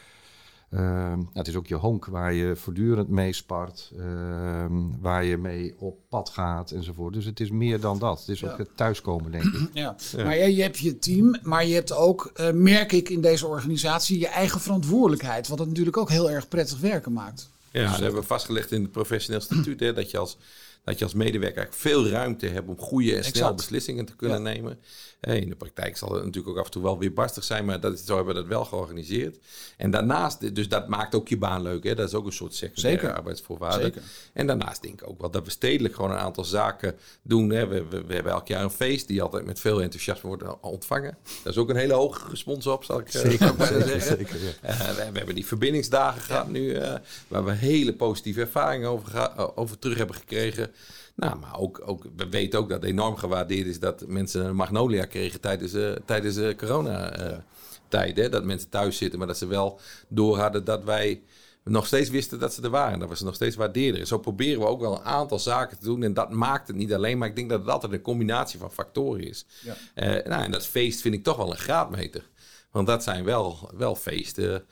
uh, 0.71 1.13
het 1.33 1.49
is 1.49 1.57
ook 1.57 1.67
je 1.67 1.75
honk 1.75 2.07
waar 2.07 2.33
je 2.33 2.57
voortdurend 2.57 3.09
mee 3.09 3.33
spart, 3.33 3.93
uh, 3.97 4.67
waar 5.01 5.25
je 5.25 5.37
mee 5.37 5.75
op 5.79 5.99
pad 6.09 6.29
gaat 6.29 6.71
enzovoort. 6.71 7.15
Dus 7.15 7.25
het 7.25 7.41
is 7.41 7.51
meer 7.51 7.81
dan 7.81 7.99
dat. 7.99 8.19
Het 8.19 8.29
is 8.29 8.45
ook 8.45 8.59
het 8.59 8.77
thuiskomen, 8.77 9.31
denk 9.31 9.45
ik. 9.45 9.71
Ja, 9.73 9.97
ja. 10.17 10.25
maar 10.25 10.37
je, 10.37 10.55
je 10.55 10.63
hebt 10.63 10.79
je 10.79 10.99
team, 10.99 11.39
maar 11.43 11.67
je 11.67 11.75
hebt 11.75 11.93
ook, 11.93 12.33
uh, 12.37 12.51
merk 12.51 12.93
ik 12.93 13.09
in 13.09 13.21
deze 13.21 13.47
organisatie, 13.47 14.19
je 14.19 14.29
eigen 14.29 14.61
verantwoordelijkheid. 14.61 15.49
Wat 15.49 15.59
het 15.59 15.69
natuurlijk 15.69 15.97
ook 15.97 16.11
heel 16.11 16.31
erg 16.31 16.49
prettig 16.49 16.79
werken 16.79 17.13
maakt. 17.13 17.51
Ja, 17.71 17.83
dus 17.83 17.91
dat 17.91 18.01
hebben 18.01 18.21
we 18.21 18.27
vastgelegd 18.27 18.73
in 18.73 18.83
het 18.83 18.93
professioneel 18.93 19.41
statuut, 19.41 19.81
hè, 19.81 19.93
dat 19.93 20.11
je 20.11 20.19
als 20.19 20.39
dat 20.87 20.99
je 20.99 21.05
als 21.05 21.15
medewerker 21.15 21.69
veel 21.71 22.09
ruimte 22.09 22.47
hebt 22.47 22.69
om 22.69 22.79
goede 22.79 23.17
en 23.17 23.25
snel 23.25 23.55
beslissingen 23.55 24.05
te 24.05 24.17
kunnen 24.17 24.43
nemen. 24.43 24.79
In 25.21 25.49
de 25.49 25.57
praktijk 25.57 25.97
zal 25.97 26.13
het 26.13 26.25
natuurlijk 26.25 26.49
ook 26.49 26.59
af 26.59 26.65
en 26.65 26.71
toe 26.71 26.83
wel 26.83 26.99
weer 26.99 27.13
barstig 27.13 27.45
zijn, 27.45 27.65
maar 27.65 27.81
dat 27.81 27.99
zo 27.99 28.17
hebben 28.17 28.35
we 28.35 28.41
dat 28.41 28.49
wel 28.49 28.65
georganiseerd. 28.65 29.39
En 29.77 29.91
daarnaast, 29.91 30.55
dus 30.55 30.69
dat 30.69 30.89
maakt 30.89 31.15
ook 31.15 31.29
je 31.29 31.39
baan 31.39 31.63
leuk. 31.63 31.85
Hè? 31.85 31.95
Dat 31.95 32.09
is 32.09 32.15
ook 32.15 32.27
een 32.27 32.33
soort 32.33 32.55
secundaire 32.55 33.01
Zeker. 33.01 33.17
arbeidsvoorwaarde. 33.17 33.83
Zeker. 33.83 34.03
En 34.33 34.47
daarnaast 34.47 34.83
denk 34.83 35.01
ik 35.01 35.09
ook 35.09 35.21
wel 35.21 35.31
dat 35.31 35.45
we 35.45 35.51
stedelijk 35.51 35.95
gewoon 35.95 36.11
een 36.11 36.17
aantal 36.17 36.45
zaken 36.45 36.95
doen. 37.23 37.51
Hè? 37.51 37.67
We, 37.67 37.85
we, 37.89 38.05
we, 38.05 38.15
hebben 38.15 38.33
elk 38.33 38.49
jaar 38.49 38.63
een 38.63 38.71
feest 38.71 39.09
die 39.09 39.23
altijd 39.23 39.45
met 39.45 39.61
veel 39.61 39.83
enthousiasme 39.83 40.29
wordt 40.29 40.61
ontvangen. 40.61 41.19
Dat 41.43 41.53
is 41.53 41.59
ook 41.59 41.69
een 41.69 41.77
hele 41.77 41.95
hoge 41.95 42.29
respons 42.31 42.67
op, 42.67 42.85
zal 42.85 42.99
ik 42.99 43.15
eh, 43.15 43.21
zeker, 43.21 43.55
zeggen. 43.67 44.01
Zeker, 44.01 44.37
ja. 44.43 44.71
uh, 44.71 44.89
we, 44.89 44.95
we, 44.95 45.19
hebben 45.19 45.35
die 45.35 45.47
verbindingsdagen 45.47 46.21
gehad 46.21 46.49
nu, 46.49 46.61
uh, 46.61 46.95
waar 47.29 47.45
we 47.45 47.53
hele 47.53 47.95
positieve 47.95 48.41
ervaringen 48.41 48.89
over, 48.89 49.33
over 49.57 49.79
terug 49.79 49.97
hebben 49.97 50.17
gekregen. 50.17 50.71
Nou, 51.15 51.39
maar 51.39 51.59
ook, 51.59 51.83
ook, 51.85 52.05
we 52.17 52.29
weten 52.29 52.59
ook 52.59 52.69
dat 52.69 52.81
het 52.81 52.91
enorm 52.91 53.17
gewaardeerd 53.17 53.67
is 53.67 53.81
dat 53.81 54.07
mensen 54.07 54.45
een 54.45 54.57
magnolia 54.57 55.05
kregen 55.05 55.41
tijdens, 55.41 55.75
uh, 55.75 55.93
tijdens 56.05 56.35
de 56.35 56.55
corona-tijd. 56.57 58.19
Uh, 58.19 58.31
dat 58.31 58.45
mensen 58.45 58.69
thuis 58.69 58.97
zitten, 58.97 59.19
maar 59.19 59.29
dat 59.29 59.39
ze 59.39 59.47
wel 59.47 59.81
door 60.09 60.39
hadden 60.39 60.65
dat 60.65 60.85
wij 60.85 61.23
nog 61.65 61.87
steeds 61.87 62.11
wisten 62.11 62.39
dat 62.39 62.55
ze 62.55 62.63
er 62.63 62.71
waren. 62.71 62.99
Dat 62.99 63.09
we 63.09 63.17
ze 63.17 63.25
nog 63.25 63.35
steeds 63.35 63.57
waardeerden. 63.57 64.07
Zo 64.07 64.19
proberen 64.19 64.61
we 64.61 64.67
ook 64.67 64.81
wel 64.81 64.97
een 64.97 65.05
aantal 65.05 65.39
zaken 65.39 65.79
te 65.79 65.85
doen. 65.85 66.03
En 66.03 66.15
dat 66.15 66.31
maakt 66.31 66.69
het 66.69 66.77
niet 66.77 66.95
alleen, 66.95 67.19
maar 67.19 67.29
ik 67.29 67.37
denk 67.37 67.51
dat 67.51 67.61
het 67.61 67.69
altijd 67.69 67.93
een 67.93 68.01
combinatie 68.01 68.59
van 68.59 68.73
factoren 68.73 69.29
is. 69.29 69.47
Ja. 69.63 69.77
Uh, 69.95 70.27
nou, 70.27 70.45
en 70.45 70.51
dat 70.51 70.67
feest 70.67 71.01
vind 71.01 71.15
ik 71.15 71.23
toch 71.23 71.37
wel 71.37 71.51
een 71.51 71.59
graadmeter. 71.59 72.29
Want 72.71 72.87
dat 72.87 73.03
zijn 73.03 73.25
wel, 73.25 73.71
wel 73.77 73.95
feesten. 73.95 74.67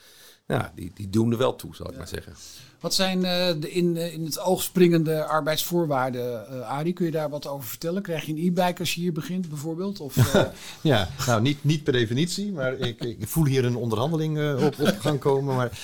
Ja, 0.47 0.73
die, 0.75 0.91
die 0.95 1.11
doen 1.11 1.33
er 1.33 1.39
wel 1.39 1.57
toe, 1.57 1.75
zal 1.75 1.91
ik 1.91 1.97
maar 1.97 2.09
zeggen. 2.09 2.33
Wat 2.81 2.95
zijn 2.95 3.19
uh, 3.19 3.61
de 3.61 3.71
in, 3.71 3.97
uh, 3.97 4.13
in 4.13 4.25
het 4.25 4.41
oog 4.41 4.63
springende 4.63 5.25
arbeidsvoorwaarden, 5.25 6.47
uh, 6.53 6.69
Arie? 6.69 6.93
Kun 6.93 7.05
je 7.07 7.11
daar 7.11 7.31
wat 7.31 7.47
over 7.47 7.69
vertellen? 7.69 8.03
Krijg 8.03 8.25
je 8.25 8.33
een 8.33 8.47
e-bike 8.47 8.79
als 8.79 8.95
je 8.95 9.01
hier 9.01 9.13
begint 9.13 9.49
bijvoorbeeld? 9.49 10.01
Of, 10.01 10.17
ja, 10.81 11.09
nou 11.27 11.43
niet, 11.43 11.65
niet 11.65 11.85
per 11.85 11.93
definitie, 11.93 12.53
maar 12.53 12.79
ik, 12.79 13.05
ik 13.05 13.29
voel 13.29 13.47
hier 13.47 13.65
een 13.65 13.77
onderhandeling 13.77 14.59
op, 14.63 14.81
op 14.81 14.99
gang 14.99 15.19
komen. 15.19 15.57
Maar 15.57 15.79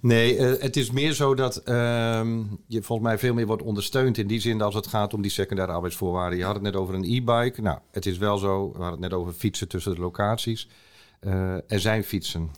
nee, 0.00 0.40
het 0.40 0.76
is 0.76 0.90
meer 0.90 1.12
zo 1.12 1.34
dat 1.34 1.56
ehm, 1.56 2.38
je 2.66 2.82
volgens 2.82 3.08
mij 3.08 3.18
veel 3.18 3.34
meer 3.34 3.46
wordt 3.46 3.62
ondersteund 3.62 4.18
in 4.18 4.26
die 4.26 4.40
zin 4.40 4.62
als 4.62 4.74
het 4.74 4.86
gaat 4.86 5.14
om 5.14 5.22
die 5.22 5.30
secundaire 5.30 5.74
arbeidsvoorwaarden. 5.74 6.38
Je 6.38 6.44
had 6.44 6.54
het 6.54 6.62
net 6.62 6.76
over 6.76 6.94
een 6.94 7.04
e-bike. 7.04 7.62
Nou, 7.62 7.78
het 7.90 8.06
is 8.06 8.18
wel 8.18 8.38
zo, 8.38 8.66
we 8.72 8.82
hadden 8.82 9.00
het 9.00 9.10
net 9.10 9.20
over 9.20 9.32
fietsen 9.32 9.68
tussen 9.68 9.94
de 9.94 10.00
locaties. 10.00 10.68
Er 11.66 11.80
zijn 11.80 12.04
fietsen 12.04 12.50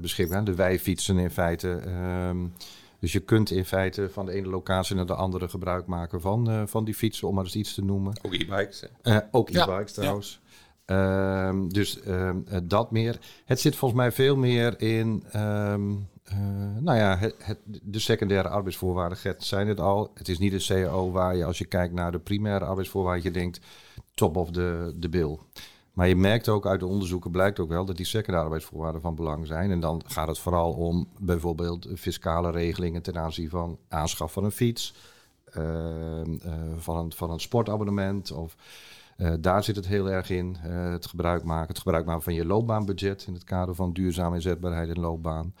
beschikbaar, 0.00 0.44
de 0.44 0.54
wij 0.54 0.78
fietsen 0.78 1.18
in 1.18 1.30
feite. 1.30 1.82
Uh, 1.86 2.30
dus 2.98 3.12
je 3.12 3.20
kunt 3.20 3.50
in 3.50 3.64
feite 3.64 4.10
van 4.10 4.26
de 4.26 4.32
ene 4.32 4.48
locatie 4.48 4.96
naar 4.96 5.06
de 5.06 5.14
andere 5.14 5.48
gebruik 5.48 5.86
maken 5.86 6.20
van, 6.20 6.50
uh, 6.50 6.62
van 6.66 6.84
die 6.84 6.94
fietsen, 6.94 7.28
om 7.28 7.34
maar 7.34 7.44
eens 7.44 7.56
iets 7.56 7.74
te 7.74 7.84
noemen. 7.84 8.12
Ook 8.22 8.34
e-bikes. 8.34 8.84
Uh, 9.02 9.18
ook 9.30 9.50
e-bikes 9.50 9.92
trouwens. 9.92 10.40
Ja. 10.86 11.48
Um, 11.48 11.72
dus 11.72 12.06
um, 12.06 12.44
dat 12.62 12.90
meer. 12.90 13.18
Het 13.44 13.60
zit 13.60 13.76
volgens 13.76 14.00
mij 14.00 14.12
veel 14.12 14.36
meer 14.36 14.80
in, 14.80 15.24
um, 15.36 16.08
uh, 16.32 16.36
nou 16.80 16.98
ja, 16.98 17.16
het, 17.16 17.34
het, 17.38 17.58
de 17.64 17.98
secundaire 17.98 18.48
arbeidsvoorwaarden. 18.48 19.18
Gert 19.18 19.44
zijn 19.44 19.68
het 19.68 19.80
al. 19.80 20.10
Het 20.14 20.28
is 20.28 20.38
niet 20.38 20.52
een 20.52 20.84
CAO 20.84 21.10
waar 21.10 21.36
je 21.36 21.44
als 21.44 21.58
je 21.58 21.64
kijkt 21.64 21.94
naar 21.94 22.12
de 22.12 22.18
primaire 22.18 22.64
arbeidsvoorwaarden, 22.64 23.24
je 23.24 23.30
denkt 23.30 23.60
top 24.14 24.36
of 24.36 24.50
the, 24.50 24.96
the 25.00 25.08
bill. 25.08 25.38
Maar 25.94 26.08
je 26.08 26.16
merkt 26.16 26.48
ook 26.48 26.66
uit 26.66 26.80
de 26.80 26.86
onderzoeken, 26.86 27.30
blijkt 27.30 27.58
ook 27.58 27.68
wel 27.68 27.84
dat 27.84 27.96
die 27.96 28.06
secundaire 28.06 28.44
arbeidsvoorwaarden 28.44 29.00
van 29.00 29.14
belang 29.14 29.46
zijn. 29.46 29.70
En 29.70 29.80
dan 29.80 30.02
gaat 30.06 30.28
het 30.28 30.38
vooral 30.38 30.72
om 30.72 31.08
bijvoorbeeld 31.18 31.88
fiscale 31.94 32.50
regelingen 32.50 33.02
ten 33.02 33.18
aanzien 33.18 33.48
van 33.48 33.78
aanschaf 33.88 34.32
van 34.32 34.44
een 34.44 34.50
fiets, 34.50 34.94
uh, 35.56 35.64
uh, 35.64 36.52
van, 36.76 36.96
een, 36.96 37.12
van 37.12 37.30
een 37.30 37.40
sportabonnement. 37.40 38.32
Of, 38.32 38.56
uh, 39.16 39.32
daar 39.40 39.64
zit 39.64 39.76
het 39.76 39.86
heel 39.86 40.10
erg 40.10 40.30
in, 40.30 40.56
het 40.60 41.06
gebruik 41.06 41.44
maken. 41.44 41.68
Het 41.68 41.78
gebruik 41.78 42.06
maken 42.06 42.22
van 42.22 42.34
je 42.34 42.46
loopbaanbudget 42.46 43.24
in 43.26 43.34
het 43.34 43.44
kader 43.44 43.74
van 43.74 43.92
duurzame 43.92 44.34
inzetbaarheid 44.34 44.88
en 44.88 45.00
loopbaan. 45.00 45.54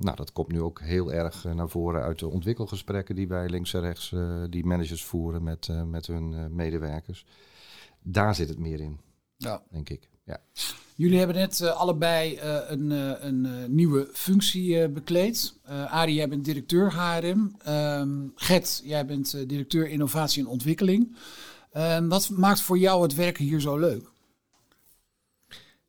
nou, 0.00 0.16
dat 0.16 0.32
komt 0.32 0.52
nu 0.52 0.60
ook 0.60 0.80
heel 0.80 1.12
erg 1.12 1.44
naar 1.44 1.68
voren 1.68 2.02
uit 2.02 2.18
de 2.18 2.28
ontwikkelgesprekken 2.28 3.14
die 3.14 3.28
wij 3.28 3.48
links 3.48 3.74
en 3.74 3.80
rechts, 3.80 4.14
die 4.50 4.66
managers 4.66 5.04
voeren 5.04 5.42
met, 5.42 5.68
met 5.90 6.06
hun 6.06 6.54
medewerkers. 6.54 7.26
Daar 8.02 8.34
zit 8.34 8.48
het 8.48 8.58
meer 8.58 8.80
in, 8.80 9.00
ja. 9.36 9.62
denk 9.70 9.88
ik. 9.88 10.08
Ja. 10.24 10.40
Jullie 10.94 11.18
hebben 11.18 11.36
net 11.36 11.60
allebei 11.60 12.40
een, 12.68 12.90
een 13.26 13.74
nieuwe 13.74 14.08
functie 14.12 14.88
bekleed. 14.88 15.54
Arie, 15.66 16.14
jij 16.14 16.28
bent 16.28 16.44
directeur 16.44 16.94
HRM. 16.94 17.54
Ehm, 17.58 18.26
Gert, 18.34 18.80
jij 18.84 19.06
bent 19.06 19.48
directeur 19.48 19.88
innovatie 19.88 20.42
en 20.42 20.48
ontwikkeling. 20.48 21.16
Ehm, 21.74 22.08
wat 22.08 22.28
maakt 22.28 22.60
voor 22.60 22.78
jou 22.78 23.02
het 23.02 23.14
werken 23.14 23.44
hier 23.44 23.60
zo 23.60 23.78
leuk? 23.78 24.10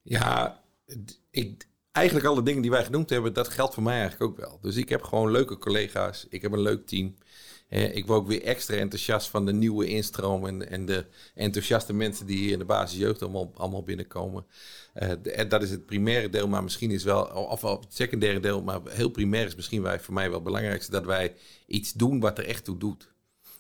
Ja, 0.02 0.62
ik, 1.30 1.68
eigenlijk 1.92 2.26
alle 2.26 2.44
dingen 2.44 2.62
die 2.62 2.72
wij 2.72 2.84
genoemd 2.84 3.10
hebben, 3.10 3.34
dat 3.34 3.48
geldt 3.48 3.74
voor 3.74 3.84
mij 3.84 4.00
eigenlijk 4.00 4.32
ook 4.32 4.38
wel. 4.38 4.60
Dus 4.62 4.76
ik 4.76 4.90
heb 4.90 5.04
gewoon 5.04 5.32
leuke 5.32 5.58
collega's. 5.58 6.26
Ik 6.30 6.42
heb 6.42 6.52
een 6.52 6.62
leuk 6.62 6.88
team. 6.88 7.16
Eh, 7.68 7.96
ik 7.96 8.06
word 8.06 8.20
ook 8.20 8.28
weer 8.28 8.44
extra 8.44 8.76
enthousiast 8.76 9.28
van 9.28 9.46
de 9.46 9.54
nieuwe 9.54 9.88
instroom 9.88 10.48
en, 10.48 10.70
en 10.70 10.86
de 10.86 11.06
enthousiaste 11.34 11.94
mensen 11.94 12.26
die 12.26 12.38
hier 12.38 12.52
in 12.52 12.60
de 12.60 12.66
basisjeugd 12.66 13.22
allemaal, 13.22 13.52
allemaal 13.56 13.84
binnenkomen. 13.84 14.46
Uh, 14.96 15.12
dat 15.50 15.64
is 15.64 15.70
het 15.70 15.86
primaire 15.86 16.30
deel, 16.30 16.48
maar 16.48 16.64
misschien 16.64 16.92
is 16.92 17.04
wel, 17.04 17.24
of 17.26 17.62
wel 17.62 17.80
het 17.80 17.94
secundaire 17.94 18.40
deel, 18.40 18.62
maar 18.62 18.80
heel 18.90 19.10
primair 19.10 19.46
is 19.46 19.56
misschien 19.56 19.82
wij, 19.82 20.00
voor 20.00 20.14
mij 20.14 20.26
wel 20.26 20.34
het 20.34 20.44
belangrijkste, 20.44 20.92
dat 20.92 21.06
wij 21.06 21.36
iets 21.68 21.94
doen 21.94 22.20
wat 22.20 22.38
er 22.38 22.46
echt 22.46 22.64
toe 22.64 22.78
doet. 22.78 23.14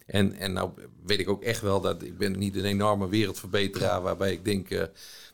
En, 0.05 0.33
en 0.33 0.53
nou 0.53 0.71
weet 1.05 1.19
ik 1.19 1.29
ook 1.29 1.43
echt 1.43 1.61
wel 1.61 1.81
dat 1.81 2.03
ik 2.03 2.17
ben 2.17 2.39
niet 2.39 2.55
een 2.55 2.65
enorme 2.65 3.09
wereldverbeteraar 3.09 4.01
waarbij 4.01 4.31
ik 4.31 4.45
denk, 4.45 4.69
uh, 4.69 4.83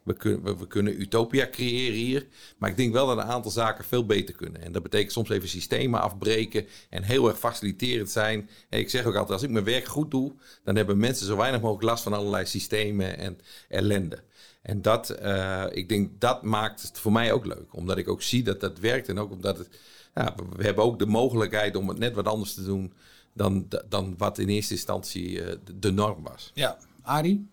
we, 0.04 0.14
kunnen, 0.14 0.58
we, 0.58 0.68
kunnen 0.68 1.02
utopia 1.02 1.50
creëren 1.50 1.96
hier. 1.98 2.28
Maar 2.58 2.70
ik 2.70 2.78
denk 2.78 2.94
wel 2.94 3.08
dat 3.08 3.18
een 3.18 3.24
aantal 3.24 3.52
zaken 3.52 3.86
veel 3.86 4.06
beter 4.06 4.36
kunnen. 4.36 4.62
En 4.62 4.72
dat 4.72 4.84
betekent 4.84 5.12
soms 5.12 5.30
even 5.30 5.50
systemen 5.50 6.02
afbreken 6.02 6.66
en 6.90 7.04
heel 7.04 7.28
erg 7.28 7.40
faciliterend 7.40 8.10
zijn. 8.10 8.50
Ik 8.70 8.90
zeg 8.90 9.06
ook 9.06 9.16
altijd, 9.16 9.32
als 9.32 9.44
ik 9.44 9.50
mijn 9.50 9.66
werk 9.66 9.86
goed 9.86 10.12
doe, 10.12 10.34
dan 10.64 10.76
hebben 10.76 10.98
mensen 10.98 11.26
zo 11.26 11.38
weinig 11.38 11.62
mogelijk 11.62 11.86
last 11.86 12.04
van 12.04 12.14
allerlei 12.14 12.46
systemen 12.46 13.18
en 13.18 13.40
ellende. 13.70 14.20
En 14.62 14.82
dat, 14.82 15.18
uh, 15.22 15.66
ik 15.72 15.90
denk, 15.90 16.20
dat 16.20 16.44
maakt 16.44 16.82
het 16.82 17.00
voor 17.00 17.12
mij 17.12 17.32
ook 17.32 17.46
leuk. 17.46 17.76
Omdat 17.76 17.98
ik 17.98 18.08
ook 18.08 18.22
zie 18.22 18.44
dat 18.44 18.60
dat 18.60 18.80
werkt. 18.80 19.10
En 19.10 19.20
ook 19.20 19.32
omdat 19.32 19.58
het, 19.58 19.70
ja, 20.16 20.36
we 20.56 20.64
hebben 20.64 20.84
ook 20.84 21.00
de 21.00 21.06
mogelijkheid 21.06 21.76
om 21.76 21.90
het 21.90 21.98
net 21.98 22.14
wat 22.14 22.26
anders 22.26 22.54
te 22.54 22.64
doen 22.64 22.94
dan, 23.34 23.68
dan 23.90 24.14
wat 24.18 24.38
in 24.38 24.48
eerste 24.48 24.74
instantie 24.74 25.30
uh, 25.30 25.56
de 25.76 25.92
norm 25.92 26.24
was. 26.24 26.52
Ja, 26.54 26.78
Arie? 27.02 27.50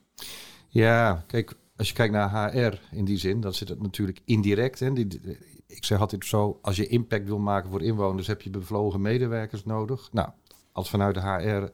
Ja, 0.69 1.25
kijk, 1.27 1.55
als 1.77 1.89
je 1.89 1.95
kijkt 1.95 2.13
naar 2.13 2.53
HR 2.53 2.81
in 2.91 3.05
die 3.05 3.19
zin, 3.19 3.41
dan 3.41 3.55
zit 3.55 3.69
het 3.69 3.83
natuurlijk 3.83 4.21
indirect. 4.25 4.79
Hè. 4.79 4.93
Die, 4.93 5.21
ik 5.67 5.85
zeg 5.85 6.01
altijd 6.01 6.25
zo, 6.25 6.59
als 6.63 6.77
je 6.77 6.87
impact 6.87 7.27
wil 7.27 7.39
maken 7.39 7.71
voor 7.71 7.83
inwoners, 7.83 8.27
heb 8.27 8.43
je 8.43 8.51
bevlogen 8.51 9.01
medewerkers 9.01 9.65
nodig. 9.65 10.09
Nou, 10.13 10.29
als 10.73 10.91
vanuit 10.91 11.15
de 11.15 11.21
HR 11.21 11.71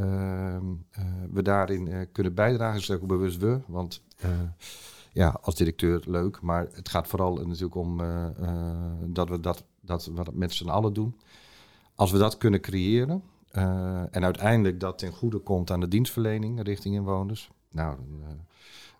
uh, 0.00 0.04
uh, 0.04 1.04
we 1.32 1.42
daarin 1.42 1.86
uh, 1.86 2.00
kunnen 2.12 2.34
bijdragen, 2.34 2.80
zeg 2.80 2.96
ik 2.96 3.06
bewust 3.06 3.38
we. 3.38 3.60
Want 3.66 4.02
uh, 4.24 4.30
ja, 5.12 5.38
als 5.40 5.54
directeur 5.54 6.02
leuk, 6.06 6.40
maar 6.40 6.66
het 6.72 6.88
gaat 6.88 7.08
vooral 7.08 7.34
natuurlijk 7.34 7.74
om 7.74 7.96
dat 9.06 9.28
we 9.28 9.40
dat, 9.40 9.64
dat 9.80 10.04
we 10.04 10.12
dat 10.12 10.34
met 10.34 10.52
z'n 10.52 10.68
allen 10.68 10.92
doen. 10.92 11.16
Als 11.94 12.10
we 12.10 12.18
dat 12.18 12.38
kunnen 12.38 12.60
creëren 12.60 13.22
en 14.10 14.24
uiteindelijk 14.24 14.80
dat 14.80 14.98
ten 14.98 15.12
goede 15.12 15.38
komt 15.38 15.70
aan 15.70 15.80
de 15.80 15.88
dienstverlening 15.88 16.62
richting 16.62 16.94
inwoners, 16.94 17.50
nou, 17.70 17.96
dan 18.20 18.46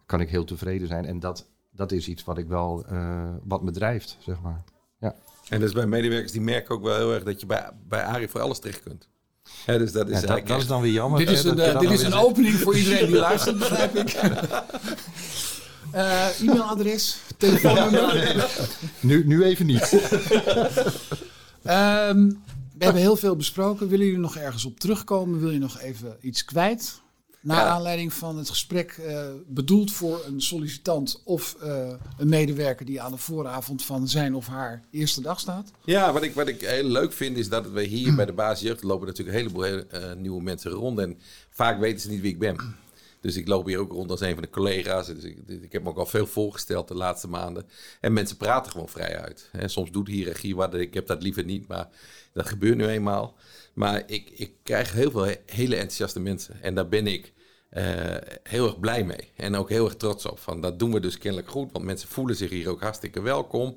kan 0.06 0.20
ik 0.20 0.28
heel 0.28 0.44
tevreden 0.44 0.88
zijn. 0.88 1.04
En 1.04 1.20
dat, 1.20 1.46
dat 1.70 1.92
is 1.92 2.08
iets 2.08 2.24
wat 2.24 2.38
ik 2.38 2.46
wel, 2.46 2.84
uh, 2.92 3.28
wat 3.44 3.62
me 3.62 3.70
drijft, 3.70 4.16
zeg 4.20 4.40
maar. 4.40 4.64
Ja. 5.00 5.14
En 5.48 5.60
dus 5.60 5.72
bij 5.72 5.86
medewerkers 5.86 6.32
die 6.32 6.40
merken 6.40 6.74
ook 6.74 6.82
wel 6.82 6.96
heel 6.96 7.14
erg 7.14 7.22
dat 7.22 7.40
je 7.40 7.46
bij, 7.46 7.70
bij 7.88 8.02
Arie 8.02 8.28
voor 8.28 8.40
alles 8.40 8.58
terecht 8.58 8.82
kunt. 8.82 9.08
Ja, 9.66 9.78
dus 9.78 9.92
dat 9.92 10.08
is, 10.08 10.20
ja, 10.20 10.26
dat, 10.26 10.46
dat, 10.46 10.60
is 10.60 10.66
dan 10.66 10.82
weer 10.82 10.92
jammer. 10.92 11.18
Dit 11.18 11.30
is 11.30 11.44
een, 11.44 11.58
uh, 11.58 11.78
dit 11.78 11.90
is 11.90 12.02
een 12.02 12.14
opening 12.14 12.54
voor 12.54 12.76
iedereen 12.76 13.06
die 13.06 13.16
luistert, 13.16 13.58
begrijp 13.58 13.94
ik. 13.94 14.14
Uh, 15.94 16.40
e-mailadres, 16.40 17.20
telefoonnummer. 17.36 18.48
nu, 19.00 19.26
nu 19.26 19.44
even 19.44 19.66
niet. 19.66 19.92
um, 21.64 22.42
we 22.78 22.84
hebben 22.84 23.02
heel 23.02 23.16
veel 23.16 23.36
besproken. 23.36 23.88
Willen 23.88 24.06
jullie 24.06 24.20
nog 24.20 24.36
ergens 24.36 24.64
op 24.64 24.80
terugkomen? 24.80 25.40
Wil 25.40 25.50
je 25.50 25.58
nog 25.58 25.80
even 25.80 26.16
iets 26.20 26.44
kwijt? 26.44 27.00
Naar 27.40 27.66
aanleiding 27.66 28.12
van 28.12 28.38
het 28.38 28.48
gesprek 28.48 28.96
uh, 29.00 29.20
bedoeld 29.46 29.92
voor 29.92 30.24
een 30.26 30.40
sollicitant 30.40 31.22
of 31.24 31.56
uh, 31.62 31.92
een 32.18 32.28
medewerker 32.28 32.86
die 32.86 33.00
aan 33.00 33.10
de 33.10 33.16
vooravond 33.16 33.84
van 33.84 34.08
zijn 34.08 34.34
of 34.34 34.46
haar 34.46 34.84
eerste 34.90 35.20
dag 35.20 35.40
staat? 35.40 35.72
Ja, 35.84 36.12
wat 36.12 36.22
ik, 36.22 36.34
wat 36.34 36.48
ik 36.48 36.60
heel 36.60 36.88
leuk 36.88 37.12
vind 37.12 37.36
is 37.36 37.48
dat 37.48 37.70
we 37.70 37.82
hier 37.82 38.14
bij 38.14 38.26
de 38.26 38.32
basisjeugd 38.32 38.82
lopen 38.82 39.06
natuurlijk 39.06 39.36
een 39.36 39.42
heleboel 39.42 39.66
uh, 39.66 40.12
nieuwe 40.16 40.42
mensen 40.42 40.70
rond. 40.70 40.98
En 40.98 41.18
vaak 41.50 41.78
weten 41.78 42.00
ze 42.00 42.08
niet 42.08 42.20
wie 42.20 42.32
ik 42.32 42.38
ben. 42.38 42.56
Dus 43.26 43.36
ik 43.36 43.48
loop 43.48 43.66
hier 43.66 43.78
ook 43.78 43.92
rond 43.92 44.10
als 44.10 44.20
een 44.20 44.34
van 44.34 44.42
de 44.42 44.50
collega's. 44.50 45.06
Dus 45.06 45.24
ik, 45.24 45.38
ik, 45.46 45.72
heb 45.72 45.82
me 45.82 45.88
ook 45.88 45.98
al 45.98 46.06
veel 46.06 46.26
voorgesteld 46.26 46.88
de 46.88 46.94
laatste 46.94 47.28
maanden. 47.28 47.66
En 48.00 48.12
mensen 48.12 48.36
praten 48.36 48.72
gewoon 48.72 48.88
vrij 48.88 49.18
uit. 49.20 49.48
He, 49.52 49.68
soms 49.68 49.90
doet 49.90 50.08
hiërarchie 50.08 50.56
wat, 50.56 50.74
ik 50.74 50.94
heb 50.94 51.06
dat 51.06 51.22
liever 51.22 51.44
niet, 51.44 51.68
maar 51.68 51.88
dat 52.32 52.46
gebeurt 52.46 52.76
nu 52.76 52.86
eenmaal. 52.86 53.36
Maar 53.74 54.02
ik, 54.06 54.30
ik 54.30 54.52
krijg 54.62 54.92
heel 54.92 55.10
veel 55.10 55.24
hele 55.46 55.74
enthousiaste 55.74 56.20
mensen. 56.20 56.62
En 56.62 56.74
daar 56.74 56.88
ben 56.88 57.06
ik 57.06 57.32
heel 58.42 58.66
erg 58.66 58.80
blij 58.80 59.04
mee. 59.04 59.30
En 59.36 59.56
ook 59.56 59.68
heel 59.68 59.84
erg 59.84 59.96
trots 59.96 60.26
op. 60.26 60.38
Van, 60.38 60.60
dat 60.60 60.78
doen 60.78 60.92
we 60.92 61.00
dus 61.00 61.18
kennelijk 61.18 61.50
goed, 61.50 61.72
want 61.72 61.84
mensen 61.84 62.08
voelen 62.08 62.36
zich 62.36 62.50
hier 62.50 62.68
ook 62.68 62.80
hartstikke 62.80 63.20
welkom. 63.20 63.76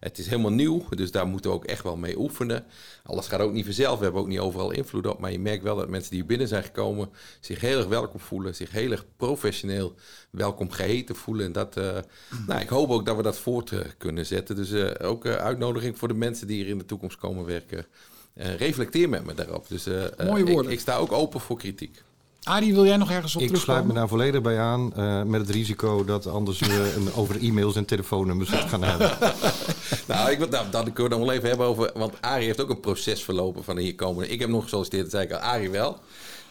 Het 0.00 0.18
is 0.18 0.26
helemaal 0.26 0.50
nieuw, 0.50 0.84
dus 0.90 1.10
daar 1.10 1.26
moeten 1.26 1.50
we 1.50 1.56
ook 1.56 1.64
echt 1.64 1.82
wel 1.82 1.96
mee 1.96 2.18
oefenen. 2.18 2.64
Alles 3.04 3.26
gaat 3.26 3.40
ook 3.40 3.52
niet 3.52 3.64
vanzelf, 3.64 3.98
we 3.98 4.04
hebben 4.04 4.20
ook 4.20 4.28
niet 4.28 4.38
overal 4.38 4.70
invloed 4.70 5.06
op. 5.06 5.18
Maar 5.18 5.32
je 5.32 5.38
merkt 5.38 5.62
wel 5.62 5.76
dat 5.76 5.88
mensen 5.88 6.10
die 6.10 6.18
hier 6.18 6.28
binnen 6.28 6.48
zijn 6.48 6.62
gekomen 6.62 7.08
zich 7.40 7.60
heel 7.60 7.78
erg 7.78 7.86
welkom 7.86 8.20
voelen. 8.20 8.54
Zich 8.54 8.70
heel 8.70 8.90
erg 8.90 9.04
professioneel 9.16 9.94
welkom 10.30 10.70
geheten 10.70 11.16
voelen. 11.16 11.46
En 11.46 11.52
dat, 11.52 11.76
uh, 11.76 11.98
nou, 12.46 12.60
ik 12.60 12.68
hoop 12.68 12.90
ook 12.90 13.06
dat 13.06 13.16
we 13.16 13.22
dat 13.22 13.38
voort 13.38 13.70
uh, 13.70 13.80
kunnen 13.98 14.26
zetten. 14.26 14.56
Dus 14.56 14.70
uh, 14.70 14.90
ook 15.00 15.26
uitnodiging 15.26 15.98
voor 15.98 16.08
de 16.08 16.14
mensen 16.14 16.46
die 16.46 16.56
hier 16.62 16.72
in 16.72 16.78
de 16.78 16.84
toekomst 16.84 17.16
komen 17.16 17.44
werken. 17.44 17.86
reflecteer 18.34 19.08
met 19.08 19.24
me 19.24 19.34
daarop. 19.34 19.68
Dus 19.68 19.86
Mooie 19.86 20.44
woorden. 20.44 20.72
Ik, 20.72 20.78
ik 20.78 20.80
sta 20.80 20.96
ook 20.96 21.12
open 21.12 21.40
voor 21.40 21.58
kritiek. 21.58 22.02
Adi, 22.42 22.72
wil 22.72 22.86
jij 22.86 22.96
nog 22.96 23.10
ergens 23.10 23.36
op 23.36 23.40
ik 23.42 23.46
terugkomen? 23.48 23.78
Ik 23.78 23.84
sluit 23.84 23.94
me 23.94 24.00
daar 24.00 24.08
volledig 24.08 24.42
bij 24.42 24.58
aan. 24.58 24.92
Uh, 24.96 25.22
met 25.22 25.40
het 25.40 25.50
risico 25.50 26.04
dat 26.04 26.26
anders 26.26 26.60
uh, 26.60 26.96
een, 26.96 27.14
over 27.14 27.42
e-mails 27.42 27.76
en 27.76 27.84
telefoonnummers 27.84 28.50
gaan 28.50 28.82
hebben. 28.82 29.10
nou, 30.08 30.30
ik, 30.30 30.50
nou, 30.50 30.70
dat 30.70 30.92
kunnen 30.92 31.12
we 31.12 31.18
nog 31.18 31.18
wel 31.18 31.32
even 31.32 31.48
hebben 31.48 31.66
over... 31.66 31.90
Want 31.94 32.14
Arie 32.20 32.46
heeft 32.46 32.60
ook 32.60 32.70
een 32.70 32.80
proces 32.80 33.22
verlopen 33.22 33.64
van 33.64 33.76
hier 33.76 33.94
komen. 33.94 34.30
Ik 34.30 34.40
heb 34.40 34.48
nog 34.48 34.62
gesolliciteerd, 34.62 35.02
dat 35.02 35.12
zei 35.12 35.24
ik 35.24 35.32
al. 35.32 35.38
Arie 35.38 35.70
wel. 35.70 35.98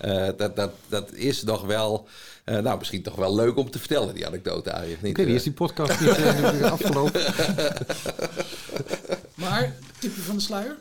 Uh, 0.06 0.28
dat, 0.38 0.56
dat, 0.56 0.72
dat 0.88 1.14
is 1.14 1.44
nog 1.44 1.66
wel... 1.66 2.08
nou, 2.46 2.78
misschien 2.78 3.02
toch 3.02 3.16
wel 3.16 3.36
leuk 3.36 3.58
om 3.58 3.72
te 3.72 3.80
vertellen, 3.80 4.14
die 4.14 4.28
anekdote, 4.28 4.74
Arie. 4.74 4.98
Niet, 5.02 5.18
ik 5.18 5.26
weet 5.26 5.36
is 5.36 5.44
die 5.44 5.52
podcast 5.52 6.00
niet 6.00 6.64
afgelopen? 6.78 7.22
maar, 9.44 9.76
tipje 10.00 10.22
van 10.22 10.36
de 10.36 10.42
sluier? 10.42 10.78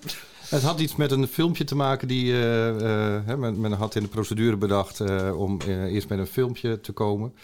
Het 0.49 0.63
had 0.63 0.81
iets 0.81 0.97
met 0.97 1.11
een 1.11 1.27
filmpje 1.27 1.65
te 1.65 1.75
maken 1.75 2.09
die 2.09 2.25
uh, 2.25 2.67
uh, 2.69 3.35
men, 3.37 3.61
men, 3.61 3.73
had 3.73 3.95
in 3.95 4.03
de 4.03 4.09
procedure 4.09 4.57
bedacht 4.57 5.01
uh, 5.01 5.39
om 5.41 5.61
eerst 5.67 6.09
met 6.09 6.19
een 6.19 6.27
filmpje 6.27 6.81
te 6.81 6.93
komen. 6.93 7.35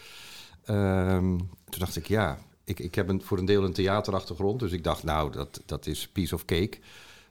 Um, 0.71 1.39
toen 1.39 1.79
dacht 1.79 1.97
ik, 1.97 2.09
ja, 2.09 2.39
ik, 2.65 2.81
ik 2.81 2.95
heb 2.95 3.09
een, 3.09 3.23
voor 3.25 3.39
een 3.39 3.45
deel 3.45 3.65
een 3.65 3.73
theaterachtergrond, 3.73 4.61
dus 4.61 4.73
ik 4.73 4.85
dacht, 4.85 5.03
nou, 5.03 5.33
dat, 5.33 5.61
dat 5.67 5.87
is 5.87 6.09
piece 6.09 6.35
of 6.35 6.45
cake. 6.45 6.79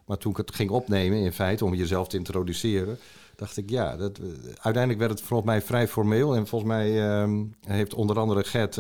Maar 0.06 0.18
toen 0.18 0.32
ik 0.32 0.38
het 0.38 0.56
ging 0.56 0.70
opnemen, 0.70 1.18
in 1.18 1.34
feite, 1.34 1.66
om 1.66 1.74
jezelf 1.74 2.08
te 2.08 2.18
introduceren, 2.18 3.00
dacht 3.36 3.58
ik, 3.58 3.70
ja, 3.70 3.98
dat, 3.98 4.20
uiteindelijk 4.46 5.00
werd 5.00 5.12
het 5.12 5.22
volgens 5.22 5.50
mij 5.50 5.62
vrij 5.62 5.88
formeel. 5.88 6.36
En 6.36 6.48
volgens 6.48 6.72
mij 6.72 7.22
uh, 7.24 7.40
heeft 7.68 7.94
onder 7.94 8.20
andere 8.20 8.44
Gert 8.44 8.80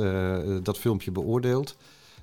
dat 0.65 0.79
filmpje 0.79 1.11
beoordeeld. 1.11 1.75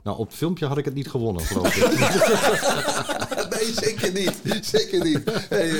Nou, 0.02 0.18
op 0.18 0.26
het 0.26 0.36
filmpje 0.36 0.66
had 0.66 0.78
ik 0.78 0.84
het 0.84 0.94
niet 0.94 1.10
gewonnen, 1.10 1.42
geloof 1.42 1.76
ik. 1.76 3.28
nee, 3.60 3.72
zeker 3.74 4.12
niet. 4.12 4.64
Zeker 4.66 5.04
niet. 5.04 5.18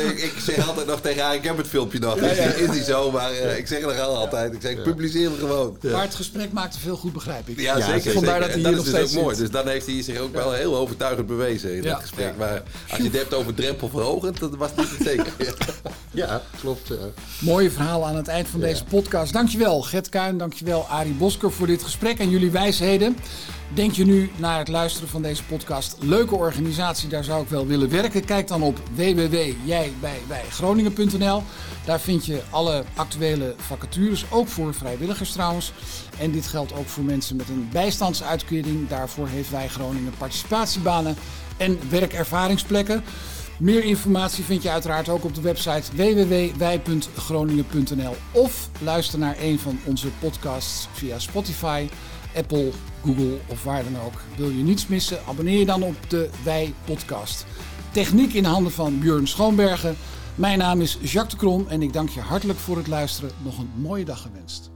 ik, 0.08 0.18
ik, 0.18 0.34
zeg 0.38 0.68
altijd 0.68 0.86
nog 0.86 1.00
tegen 1.00 1.22
haar, 1.22 1.34
ik 1.34 1.44
heb 1.44 1.56
het 1.56 1.66
filmpje 1.66 1.98
nog. 1.98 2.20
Ja, 2.20 2.26
ja. 2.26 2.42
Is 2.42 2.70
niet 2.70 2.84
zo, 2.84 3.10
maar 3.10 3.32
uh, 3.32 3.58
ik 3.58 3.66
zeg 3.66 3.78
het 3.78 3.96
nog 3.96 4.06
altijd. 4.06 4.54
Ik 4.54 4.60
zeg, 4.60 4.82
publiceer 4.82 5.30
hem 5.30 5.38
gewoon. 5.38 5.78
Maar 5.82 6.02
het 6.02 6.14
gesprek 6.14 6.52
maakte 6.52 6.78
veel 6.78 6.96
goed, 6.96 7.12
begrijp 7.12 7.48
ik. 7.48 7.60
Ja, 7.60 7.80
zeker. 7.80 8.12
Vandaar 8.12 8.40
dat 8.40 8.48
hij 8.48 8.58
hier 8.58 8.70
nog 8.70 8.86
is 8.86 8.92
dus 8.92 9.16
ook 9.16 9.22
mooi. 9.22 9.36
Dus 9.36 9.50
dan 9.50 9.68
heeft 9.68 9.86
hij 9.86 10.02
zich 10.02 10.18
ook 10.18 10.32
wel 10.32 10.52
heel 10.52 10.76
overtuigend 10.76 11.26
bewezen 11.26 11.76
in 11.76 11.82
dat 11.82 12.00
gesprek. 12.00 12.36
Maar 12.36 12.62
als 12.88 12.98
je 12.98 13.04
het 13.04 13.12
hebt 13.12 13.34
over 13.34 13.54
drempelverhogend, 13.54 14.38
dat 14.38 14.56
was 14.56 14.70
niet 14.76 14.88
zeker. 15.04 15.32
ja, 16.10 16.42
klopt. 16.60 16.92
Mooie 17.38 17.70
verhaal 17.70 18.06
aan 18.06 18.16
het 18.16 18.28
eind 18.28 18.48
van 18.48 18.60
deze 18.60 18.84
podcast. 18.84 19.32
Dankjewel 19.32 19.82
Gert 19.82 20.08
Kuin, 20.08 20.38
dankjewel 20.38 20.86
Arie 20.88 21.12
Bosker 21.12 21.52
voor 21.52 21.66
dit 21.66 21.82
gesprek 21.82 22.18
en 22.18 22.30
jullie 22.30 22.50
wijsheden. 22.50 23.16
Denk 23.74 23.92
je 23.92 24.04
nu 24.04 24.30
naar 24.36 24.58
het 24.58 24.68
luisteren 24.68 25.08
van 25.08 25.22
deze 25.22 25.44
podcast, 25.44 25.96
leuke 26.00 26.34
organisatie, 26.34 27.08
daar 27.08 27.24
zou 27.24 27.42
ik 27.42 27.48
wel 27.48 27.66
willen 27.70 27.90
werken? 27.90 28.24
Kijk 28.24 28.48
dan 28.48 28.62
op 28.62 28.78
www.jijbijwijgroningen.nl. 28.94 31.42
Daar 31.84 32.00
vind 32.00 32.26
je 32.26 32.42
alle 32.50 32.84
actuele 32.94 33.54
vacatures, 33.56 34.24
ook 34.30 34.48
voor 34.48 34.74
vrijwilligers 34.74 35.32
trouwens. 35.32 35.72
En 36.18 36.30
dit 36.30 36.46
geldt 36.46 36.74
ook 36.74 36.88
voor 36.88 37.04
mensen 37.04 37.36
met 37.36 37.48
een 37.48 37.68
bijstandsuitkering. 37.72 38.88
Daarvoor 38.88 39.28
heeft 39.28 39.50
Wij 39.50 39.68
Groningen 39.68 40.12
participatiebanen 40.18 41.16
en 41.56 41.78
werkervaringsplekken. 41.90 43.04
Meer 43.58 43.84
informatie 43.84 44.44
vind 44.44 44.62
je 44.62 44.70
uiteraard 44.70 45.08
ook 45.08 45.24
op 45.24 45.34
de 45.34 45.40
website 45.40 45.96
www.wij.groningen.nl 45.96 48.16
of 48.32 48.68
luister 48.78 49.18
naar 49.18 49.36
een 49.40 49.58
van 49.58 49.78
onze 49.84 50.08
podcasts 50.20 50.88
via 50.92 51.18
Spotify, 51.18 51.88
Apple, 52.36 52.70
Google 53.04 53.38
of 53.46 53.64
waar 53.64 53.84
dan 53.84 54.00
ook. 54.00 54.22
Wil 54.36 54.48
je 54.50 54.62
niets 54.62 54.86
missen? 54.86 55.18
Abonneer 55.26 55.58
je 55.58 55.64
dan 55.64 55.82
op 55.82 55.96
de 56.08 56.30
Wij 56.44 56.74
podcast. 56.84 57.46
Techniek 57.92 58.32
in 58.32 58.44
handen 58.44 58.72
van 58.72 58.98
Björn 58.98 59.28
Schoonbergen. 59.28 59.96
Mijn 60.34 60.58
naam 60.58 60.80
is 60.80 60.98
Jacques 61.00 61.30
de 61.30 61.36
Krom 61.36 61.66
en 61.68 61.82
ik 61.82 61.92
dank 61.92 62.08
je 62.08 62.20
hartelijk 62.20 62.58
voor 62.58 62.76
het 62.76 62.86
luisteren. 62.86 63.30
Nog 63.44 63.58
een 63.58 63.70
mooie 63.76 64.04
dag 64.04 64.22
gewenst. 64.22 64.70